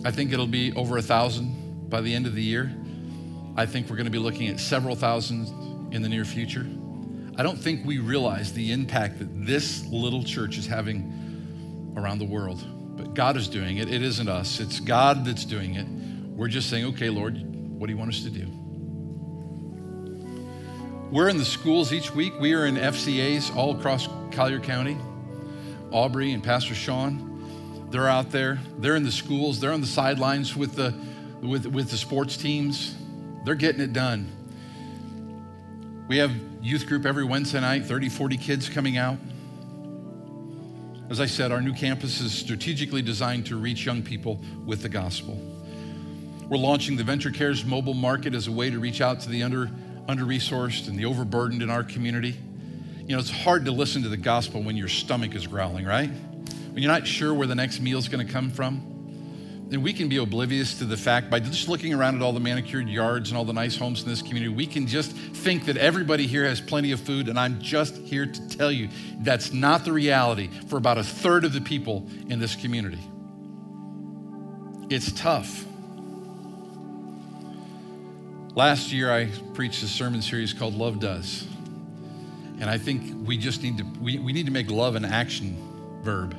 I 0.04 0.10
think 0.10 0.32
it'll 0.32 0.48
be 0.48 0.72
over 0.72 0.98
a 0.98 1.02
thousand 1.02 1.88
by 1.88 2.00
the 2.00 2.12
end 2.12 2.26
of 2.26 2.34
the 2.34 2.42
year. 2.42 2.74
I 3.56 3.66
think 3.66 3.90
we're 3.90 3.96
going 3.96 4.06
to 4.06 4.10
be 4.10 4.18
looking 4.18 4.48
at 4.48 4.60
several 4.60 4.94
thousand 4.94 5.92
in 5.92 6.02
the 6.02 6.08
near 6.08 6.24
future. 6.24 6.66
I 7.36 7.42
don't 7.42 7.58
think 7.58 7.86
we 7.86 7.98
realize 7.98 8.52
the 8.52 8.72
impact 8.72 9.18
that 9.18 9.46
this 9.46 9.86
little 9.86 10.22
church 10.22 10.58
is 10.58 10.66
having 10.66 11.94
around 11.96 12.18
the 12.18 12.26
world. 12.26 12.62
But 12.96 13.14
God 13.14 13.36
is 13.36 13.48
doing 13.48 13.78
it. 13.78 13.90
It 13.90 14.02
isn't 14.02 14.28
us, 14.28 14.60
it's 14.60 14.80
God 14.80 15.24
that's 15.24 15.44
doing 15.44 15.74
it. 15.74 15.86
We're 16.36 16.48
just 16.48 16.70
saying, 16.70 16.86
okay, 16.86 17.10
Lord, 17.10 17.34
what 17.78 17.86
do 17.86 17.92
you 17.92 17.98
want 17.98 18.10
us 18.10 18.22
to 18.22 18.30
do? 18.30 18.46
We're 21.10 21.28
in 21.28 21.38
the 21.38 21.44
schools 21.44 21.92
each 21.92 22.14
week. 22.14 22.34
We 22.38 22.54
are 22.54 22.66
in 22.66 22.76
FCAs 22.76 23.56
all 23.56 23.76
across 23.76 24.08
Collier 24.30 24.60
County. 24.60 24.96
Aubrey 25.90 26.32
and 26.32 26.42
Pastor 26.42 26.74
Sean, 26.74 27.88
they're 27.90 28.08
out 28.08 28.30
there. 28.30 28.60
They're 28.78 28.94
in 28.94 29.02
the 29.02 29.10
schools. 29.10 29.58
They're 29.58 29.72
on 29.72 29.80
the 29.80 29.88
sidelines 29.88 30.54
with 30.54 30.76
the, 30.76 30.94
with, 31.40 31.66
with 31.66 31.90
the 31.90 31.96
sports 31.96 32.36
teams. 32.36 32.94
They're 33.44 33.54
getting 33.54 33.80
it 33.80 33.92
done. 33.92 34.30
We 36.08 36.18
have 36.18 36.32
youth 36.60 36.86
group 36.86 37.06
every 37.06 37.24
Wednesday 37.24 37.60
night, 37.60 37.86
30, 37.86 38.08
40 38.08 38.36
kids 38.36 38.68
coming 38.68 38.96
out. 38.96 39.16
As 41.08 41.20
I 41.20 41.26
said, 41.26 41.50
our 41.50 41.60
new 41.60 41.72
campus 41.72 42.20
is 42.20 42.32
strategically 42.32 43.02
designed 43.02 43.46
to 43.46 43.56
reach 43.56 43.84
young 43.84 44.02
people 44.02 44.40
with 44.64 44.82
the 44.82 44.88
gospel. 44.88 45.40
We're 46.48 46.58
launching 46.58 46.96
the 46.96 47.04
Venture 47.04 47.30
Cares 47.30 47.64
mobile 47.64 47.94
market 47.94 48.34
as 48.34 48.48
a 48.48 48.52
way 48.52 48.70
to 48.70 48.78
reach 48.78 49.00
out 49.00 49.20
to 49.20 49.28
the 49.28 49.42
under, 49.42 49.70
under-resourced 50.08 50.88
and 50.88 50.98
the 50.98 51.04
overburdened 51.04 51.62
in 51.62 51.70
our 51.70 51.84
community. 51.84 52.36
You 53.06 53.14
know, 53.14 53.18
it's 53.18 53.30
hard 53.30 53.64
to 53.64 53.72
listen 53.72 54.02
to 54.02 54.08
the 54.08 54.16
gospel 54.16 54.62
when 54.62 54.76
your 54.76 54.88
stomach 54.88 55.34
is 55.34 55.46
growling, 55.46 55.84
right? 55.84 56.10
When 56.10 56.82
you're 56.82 56.92
not 56.92 57.06
sure 57.06 57.34
where 57.34 57.46
the 57.46 57.54
next 57.54 57.80
meal 57.80 57.98
is 57.98 58.08
going 58.08 58.24
to 58.24 58.32
come 58.32 58.50
from. 58.50 58.99
And 59.72 59.84
we 59.84 59.92
can 59.92 60.08
be 60.08 60.16
oblivious 60.16 60.78
to 60.78 60.84
the 60.84 60.96
fact 60.96 61.30
by 61.30 61.38
just 61.38 61.68
looking 61.68 61.94
around 61.94 62.16
at 62.16 62.22
all 62.22 62.32
the 62.32 62.40
manicured 62.40 62.88
yards 62.88 63.30
and 63.30 63.38
all 63.38 63.44
the 63.44 63.52
nice 63.52 63.76
homes 63.76 64.02
in 64.02 64.08
this 64.08 64.20
community, 64.20 64.52
we 64.52 64.66
can 64.66 64.88
just 64.88 65.12
think 65.12 65.66
that 65.66 65.76
everybody 65.76 66.26
here 66.26 66.44
has 66.44 66.60
plenty 66.60 66.90
of 66.90 66.98
food. 66.98 67.28
And 67.28 67.38
I'm 67.38 67.60
just 67.60 67.96
here 67.98 68.26
to 68.26 68.48
tell 68.48 68.72
you 68.72 68.88
that's 69.20 69.52
not 69.52 69.84
the 69.84 69.92
reality 69.92 70.48
for 70.66 70.76
about 70.76 70.98
a 70.98 71.04
third 71.04 71.44
of 71.44 71.52
the 71.52 71.60
people 71.60 72.08
in 72.28 72.40
this 72.40 72.56
community. 72.56 72.98
It's 74.90 75.12
tough. 75.12 75.64
Last 78.56 78.90
year, 78.90 79.12
I 79.12 79.26
preached 79.54 79.84
a 79.84 79.86
sermon 79.86 80.20
series 80.20 80.52
called 80.52 80.74
Love 80.74 80.98
Does. 80.98 81.46
And 82.58 82.68
I 82.68 82.76
think 82.76 83.24
we 83.24 83.38
just 83.38 83.62
need 83.62 83.78
to, 83.78 83.84
we, 84.00 84.18
we 84.18 84.32
need 84.32 84.46
to 84.46 84.52
make 84.52 84.68
love 84.68 84.96
an 84.96 85.04
action 85.04 85.56
verb, 86.02 86.36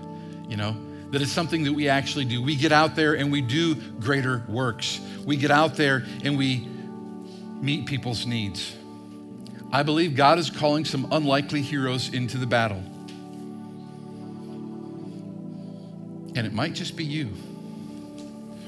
you 0.49 0.57
know? 0.57 0.75
That 1.11 1.21
it's 1.21 1.31
something 1.31 1.63
that 1.65 1.73
we 1.73 1.89
actually 1.89 2.25
do. 2.25 2.41
We 2.41 2.55
get 2.55 2.71
out 2.71 2.95
there 2.95 3.15
and 3.15 3.31
we 3.31 3.41
do 3.41 3.75
greater 3.75 4.43
works. 4.47 5.01
We 5.25 5.35
get 5.35 5.51
out 5.51 5.75
there 5.75 6.05
and 6.23 6.37
we 6.37 6.67
meet 7.61 7.85
people's 7.85 8.25
needs. 8.25 8.75
I 9.73 9.83
believe 9.83 10.15
God 10.15 10.39
is 10.39 10.49
calling 10.49 10.85
some 10.85 11.07
unlikely 11.11 11.61
heroes 11.61 12.13
into 12.13 12.37
the 12.37 12.47
battle. 12.47 12.83
And 16.33 16.47
it 16.47 16.53
might 16.53 16.73
just 16.73 16.95
be 16.95 17.03
you. 17.03 17.29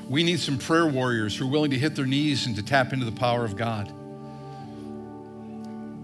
We 0.09 0.23
need 0.23 0.41
some 0.41 0.57
prayer 0.57 0.85
warriors 0.85 1.37
who 1.37 1.45
are 1.45 1.49
willing 1.49 1.71
to 1.71 1.79
hit 1.79 1.95
their 1.95 2.05
knees 2.05 2.45
and 2.45 2.55
to 2.57 2.63
tap 2.63 2.91
into 2.91 3.05
the 3.05 3.11
power 3.13 3.45
of 3.45 3.55
God. 3.55 3.91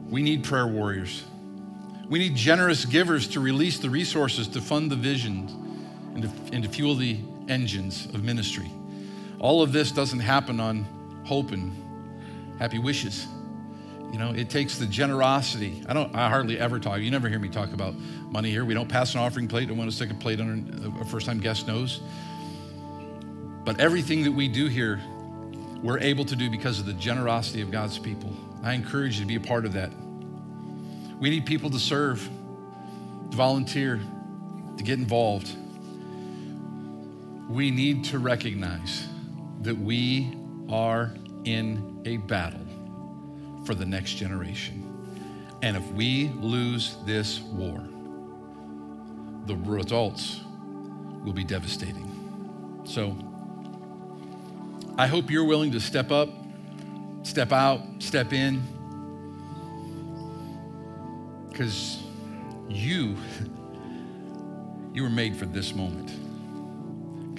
We 0.09 0.23
need 0.23 0.45
prayer 0.45 0.67
warriors. 0.67 1.25
We 2.07 2.17
need 2.17 2.35
generous 2.35 2.85
givers 2.85 3.27
to 3.29 3.41
release 3.41 3.77
the 3.77 3.89
resources 3.89 4.47
to 4.49 4.61
fund 4.61 4.89
the 4.89 4.95
visions 4.95 5.53
and 6.23 6.47
to, 6.47 6.55
and 6.55 6.63
to 6.63 6.69
fuel 6.69 6.95
the 6.95 7.17
engines 7.47 8.05
of 8.07 8.23
ministry. 8.23 8.71
All 9.39 9.61
of 9.61 9.71
this 9.71 9.91
doesn't 9.91 10.19
happen 10.19 10.59
on 10.59 10.85
hope 11.25 11.51
and 11.51 11.73
happy 12.59 12.79
wishes. 12.79 13.27
You 14.11 14.17
know, 14.17 14.31
it 14.31 14.49
takes 14.49 14.77
the 14.77 14.87
generosity. 14.87 15.83
I 15.87 15.93
don't. 15.93 16.13
I 16.15 16.29
hardly 16.29 16.59
ever 16.59 16.79
talk. 16.79 16.99
You 16.99 17.11
never 17.11 17.29
hear 17.29 17.37
me 17.37 17.47
talk 17.47 17.73
about 17.73 17.93
money 18.31 18.49
here. 18.49 18.65
We 18.65 18.73
don't 18.73 18.89
pass 18.89 19.13
an 19.13 19.19
offering 19.19 19.47
plate. 19.47 19.67
Don't 19.67 19.77
want 19.77 19.89
to 19.89 19.95
stick 19.95 20.09
a 20.09 20.15
plate 20.15 20.41
on 20.41 20.97
a 20.99 21.05
first-time 21.05 21.39
guest 21.39 21.67
nose. 21.67 22.01
But 23.63 23.79
everything 23.79 24.23
that 24.23 24.31
we 24.31 24.47
do 24.47 24.65
here, 24.65 24.99
we're 25.83 25.99
able 25.99 26.25
to 26.25 26.35
do 26.35 26.49
because 26.49 26.79
of 26.79 26.87
the 26.87 26.93
generosity 26.93 27.61
of 27.61 27.69
God's 27.69 27.99
people. 27.99 28.33
I 28.63 28.73
encourage 28.73 29.15
you 29.19 29.21
to 29.21 29.27
be 29.27 29.35
a 29.35 29.39
part 29.39 29.63
of 29.65 29.73
that. 29.73 29.91
We 31.19 31.29
need 31.29 31.45
people 31.45 31.69
to 31.69 31.79
serve, 31.79 32.27
to 33.29 33.37
volunteer, 33.37 34.01
to 34.77 34.83
get 34.83 34.97
involved 34.97 35.55
we 37.49 37.71
need 37.71 38.03
to 38.03 38.19
recognize 38.19 39.07
that 39.61 39.75
we 39.75 40.37
are 40.69 41.11
in 41.45 41.99
a 42.05 42.17
battle 42.17 42.65
for 43.65 43.73
the 43.73 43.85
next 43.85 44.13
generation. 44.13 44.85
And 45.63 45.75
if 45.75 45.91
we 45.91 46.29
lose 46.35 46.95
this 47.05 47.39
war, 47.39 47.83
the 49.47 49.55
results 49.55 50.41
will 51.25 51.33
be 51.33 51.43
devastating. 51.43 52.05
So 52.85 53.17
I 54.95 55.07
hope 55.07 55.31
you're 55.31 55.43
willing 55.43 55.71
to 55.71 55.79
step 55.79 56.11
up, 56.11 56.29
step 57.23 57.51
out, 57.51 57.81
step 57.97 58.31
in, 58.31 58.61
because 61.49 62.03
you, 62.69 63.17
you 64.93 65.01
were 65.01 65.09
made 65.09 65.35
for 65.35 65.47
this 65.47 65.73
moment. 65.73 66.28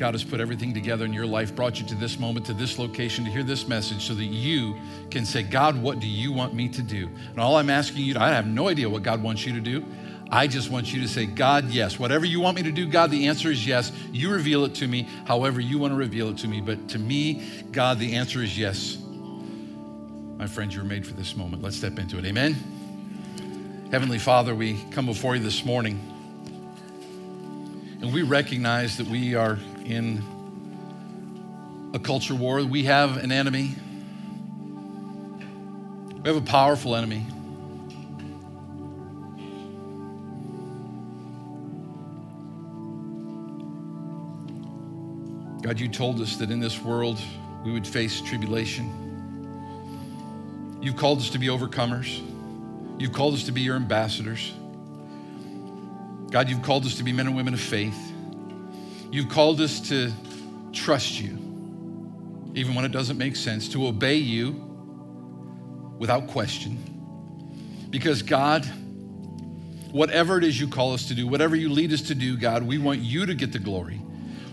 God 0.00 0.14
has 0.14 0.24
put 0.24 0.40
everything 0.40 0.72
together 0.72 1.04
in 1.04 1.12
your 1.12 1.26
life, 1.26 1.54
brought 1.54 1.78
you 1.78 1.86
to 1.88 1.94
this 1.94 2.18
moment, 2.18 2.46
to 2.46 2.54
this 2.54 2.78
location, 2.78 3.22
to 3.26 3.30
hear 3.30 3.42
this 3.42 3.68
message 3.68 4.06
so 4.06 4.14
that 4.14 4.24
you 4.24 4.74
can 5.10 5.26
say, 5.26 5.42
God, 5.42 5.76
what 5.76 6.00
do 6.00 6.06
you 6.06 6.32
want 6.32 6.54
me 6.54 6.70
to 6.70 6.80
do? 6.80 7.10
And 7.28 7.38
all 7.38 7.58
I'm 7.58 7.68
asking 7.68 8.06
you, 8.06 8.14
to, 8.14 8.22
I 8.22 8.30
have 8.30 8.46
no 8.46 8.68
idea 8.68 8.88
what 8.88 9.02
God 9.02 9.22
wants 9.22 9.44
you 9.44 9.52
to 9.52 9.60
do. 9.60 9.84
I 10.30 10.46
just 10.46 10.70
want 10.70 10.90
you 10.90 11.02
to 11.02 11.06
say, 11.06 11.26
God, 11.26 11.68
yes. 11.68 11.98
Whatever 11.98 12.24
you 12.24 12.40
want 12.40 12.56
me 12.56 12.62
to 12.62 12.72
do, 12.72 12.88
God, 12.88 13.10
the 13.10 13.26
answer 13.26 13.50
is 13.50 13.66
yes. 13.66 13.92
You 14.10 14.30
reveal 14.32 14.64
it 14.64 14.74
to 14.76 14.88
me 14.88 15.06
however 15.26 15.60
you 15.60 15.76
want 15.76 15.92
to 15.92 15.98
reveal 15.98 16.30
it 16.30 16.38
to 16.38 16.48
me. 16.48 16.62
But 16.62 16.88
to 16.88 16.98
me, 16.98 17.42
God, 17.70 17.98
the 17.98 18.14
answer 18.14 18.42
is 18.42 18.58
yes. 18.58 18.96
My 20.38 20.46
friends, 20.46 20.74
you're 20.74 20.82
made 20.82 21.06
for 21.06 21.12
this 21.12 21.36
moment. 21.36 21.62
Let's 21.62 21.76
step 21.76 21.98
into 21.98 22.16
it. 22.16 22.24
Amen. 22.24 22.54
Heavenly 23.90 24.18
Father, 24.18 24.54
we 24.54 24.82
come 24.92 25.04
before 25.04 25.36
you 25.36 25.42
this 25.42 25.62
morning 25.62 26.00
and 28.00 28.14
we 28.14 28.22
recognize 28.22 28.96
that 28.96 29.06
we 29.06 29.34
are 29.34 29.58
in 29.90 30.22
a 31.94 31.98
culture 31.98 32.34
war. 32.34 32.62
We 32.62 32.84
have 32.84 33.16
an 33.16 33.32
enemy. 33.32 33.74
We 36.22 36.28
have 36.28 36.36
a 36.36 36.42
powerful 36.42 36.94
enemy. 36.94 37.26
God, 45.62 45.78
you 45.78 45.88
told 45.88 46.20
us 46.20 46.36
that 46.36 46.50
in 46.50 46.58
this 46.58 46.80
world 46.80 47.20
we 47.64 47.72
would 47.72 47.86
face 47.86 48.20
tribulation. 48.20 48.90
You've 50.80 50.96
called 50.96 51.18
us 51.18 51.30
to 51.30 51.38
be 51.38 51.48
overcomers. 51.48 52.20
You've 52.98 53.12
called 53.12 53.34
us 53.34 53.44
to 53.44 53.52
be 53.52 53.60
your 53.60 53.76
ambassadors. 53.76 54.52
God, 56.30 56.48
you've 56.48 56.62
called 56.62 56.86
us 56.86 56.96
to 56.96 57.04
be 57.04 57.12
men 57.12 57.26
and 57.26 57.36
women 57.36 57.54
of 57.54 57.60
faith. 57.60 58.09
You've 59.12 59.28
called 59.28 59.60
us 59.60 59.80
to 59.88 60.12
trust 60.72 61.20
you, 61.20 61.30
even 62.54 62.74
when 62.74 62.84
it 62.84 62.92
doesn't 62.92 63.18
make 63.18 63.34
sense, 63.34 63.68
to 63.70 63.86
obey 63.86 64.16
you 64.16 64.52
without 65.98 66.28
question. 66.28 66.78
Because, 67.90 68.22
God, 68.22 68.64
whatever 69.90 70.38
it 70.38 70.44
is 70.44 70.60
you 70.60 70.68
call 70.68 70.92
us 70.92 71.08
to 71.08 71.14
do, 71.14 71.26
whatever 71.26 71.56
you 71.56 71.70
lead 71.70 71.92
us 71.92 72.02
to 72.02 72.14
do, 72.14 72.36
God, 72.36 72.62
we 72.62 72.78
want 72.78 73.00
you 73.00 73.26
to 73.26 73.34
get 73.34 73.52
the 73.52 73.58
glory. 73.58 74.00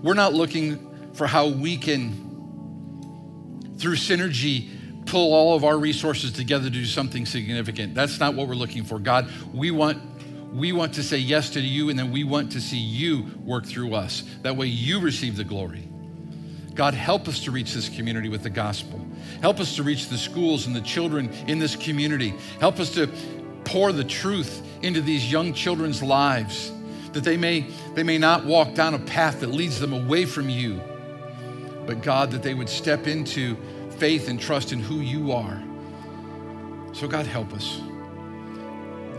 We're 0.02 0.16
not 0.16 0.34
looking 0.34 1.14
for 1.14 1.28
how 1.28 1.48
we 1.48 1.78
can, 1.78 2.26
through 3.78 3.96
synergy, 3.96 4.70
pull 5.06 5.34
all 5.34 5.56
of 5.56 5.64
our 5.64 5.78
resources 5.78 6.32
together 6.32 6.66
to 6.66 6.70
do 6.70 6.86
something 6.86 7.26
significant. 7.26 7.94
That's 7.94 8.20
not 8.20 8.34
what 8.34 8.48
we're 8.48 8.56
looking 8.56 8.84
for. 8.84 9.00
God, 9.00 9.32
we 9.54 9.72
want 9.72 10.02
we 10.54 10.72
want 10.72 10.94
to 10.96 11.04
say 11.04 11.18
yes 11.18 11.50
to 11.52 11.60
you, 11.60 11.90
and 11.90 11.98
then 11.98 12.12
we 12.12 12.24
want 12.24 12.52
to 12.54 12.62
see 12.62 12.78
you 12.78 13.26
work 13.44 13.66
through 13.66 13.94
us. 13.94 14.24
That 14.44 14.56
way, 14.56 14.68
you 14.68 15.00
receive 15.00 15.36
the 15.36 15.44
glory. 15.44 15.88
God, 16.74 16.94
help 16.94 17.28
us 17.28 17.44
to 17.44 17.52
reach 17.52 17.74
this 17.74 17.90
community 17.90 18.30
with 18.30 18.44
the 18.44 18.50
gospel. 18.50 19.06
Help 19.42 19.60
us 19.60 19.76
to 19.76 19.84
reach 19.84 20.10
the 20.10 20.18
schools 20.18 20.68
and 20.68 20.76
the 20.76 20.82
children 20.82 21.30
in 21.48 21.60
this 21.60 21.76
community. 21.76 22.34
Help 22.60 22.80
us 22.80 22.92
to 22.92 23.10
pour 23.66 23.92
the 23.92 24.04
truth 24.04 24.62
into 24.84 25.02
these 25.02 25.30
young 25.30 25.54
children's 25.54 26.02
lives 26.02 26.72
that 27.14 27.24
they 27.24 27.36
may, 27.36 27.66
they 27.96 28.04
may 28.04 28.18
not 28.18 28.46
walk 28.46 28.76
down 28.76 28.94
a 28.94 29.00
path 29.00 29.40
that 29.40 29.48
leads 29.48 29.80
them 29.80 29.92
away 29.92 30.24
from 30.24 30.50
you, 30.50 30.80
but 31.88 32.04
God, 32.04 32.30
that 32.32 32.44
they 32.44 32.54
would 32.54 32.70
step 32.70 33.08
into 33.08 33.58
faith 33.98 34.28
and 34.28 34.40
trust 34.40 34.72
in 34.72 34.80
who 34.80 35.00
you 35.00 35.32
are. 35.32 35.64
So, 36.94 37.08
God, 37.08 37.26
help 37.26 37.54
us. 37.54 37.82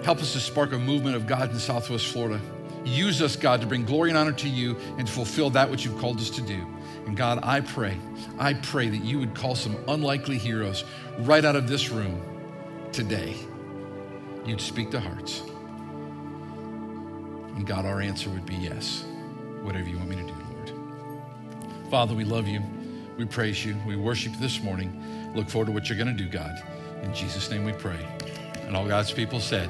Help 0.04 0.18
us 0.18 0.32
to 0.32 0.40
spark 0.40 0.72
a 0.72 0.78
movement 0.78 1.16
of 1.16 1.26
God 1.26 1.50
in 1.50 1.58
Southwest 1.58 2.06
Florida. 2.06 2.40
Use 2.84 3.20
us, 3.20 3.37
God, 3.37 3.61
to 3.61 3.66
bring 3.66 3.84
glory 3.84 4.11
and 4.11 4.18
honor 4.18 4.32
to 4.32 4.48
you 4.48 4.76
and 4.96 5.06
to 5.06 5.12
fulfill 5.12 5.50
that 5.50 5.70
which 5.70 5.84
you've 5.84 5.98
called 5.98 6.18
us 6.18 6.30
to 6.30 6.42
do. 6.42 6.66
And 7.06 7.16
God, 7.16 7.40
I 7.42 7.61
pray, 7.61 7.98
I 8.38 8.54
pray 8.54 8.88
that 8.88 9.04
you 9.04 9.18
would 9.18 9.34
call 9.34 9.54
some 9.54 9.76
unlikely 9.88 10.38
heroes 10.38 10.84
right 11.18 11.44
out 11.44 11.56
of 11.56 11.68
this 11.68 11.90
room 11.90 12.22
today. 12.92 13.37
You'd 14.46 14.61
speak 14.61 14.90
to 14.92 15.00
hearts. 15.00 15.42
And 17.56 17.66
God, 17.66 17.84
our 17.84 18.00
answer 18.00 18.30
would 18.30 18.46
be 18.46 18.54
yes, 18.54 19.04
whatever 19.62 19.88
you 19.88 19.98
want 19.98 20.11
me 20.11 20.16
to 20.16 20.22
do, 20.22 20.34
Lord. 20.52 20.72
Father, 21.90 22.14
we 22.14 22.24
love 22.24 22.46
you. 22.46 22.62
We 23.18 23.24
praise 23.24 23.64
you. 23.64 23.76
We 23.87 23.96
worship 23.96 24.32
you 24.32 24.38
this 24.38 24.62
morning. 24.62 25.32
Look 25.34 25.48
forward 25.48 25.66
to 25.66 25.72
what 25.72 25.88
you're 25.88 25.98
going 25.98 26.16
to 26.16 26.24
do, 26.24 26.30
God. 26.30 26.62
In 27.02 27.12
Jesus' 27.12 27.50
name 27.50 27.64
we 27.64 27.72
pray. 27.72 27.98
And 28.66 28.76
all 28.76 28.87
God's 28.87 29.12
people 29.12 29.40
said, 29.40 29.68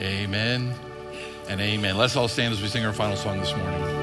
Amen 0.00 0.74
and 1.48 1.60
amen. 1.60 1.96
Let's 1.96 2.16
all 2.16 2.28
stand 2.28 2.52
as 2.52 2.60
we 2.60 2.68
sing 2.68 2.84
our 2.84 2.92
final 2.92 3.16
song 3.16 3.38
this 3.38 3.54
morning. 3.54 3.93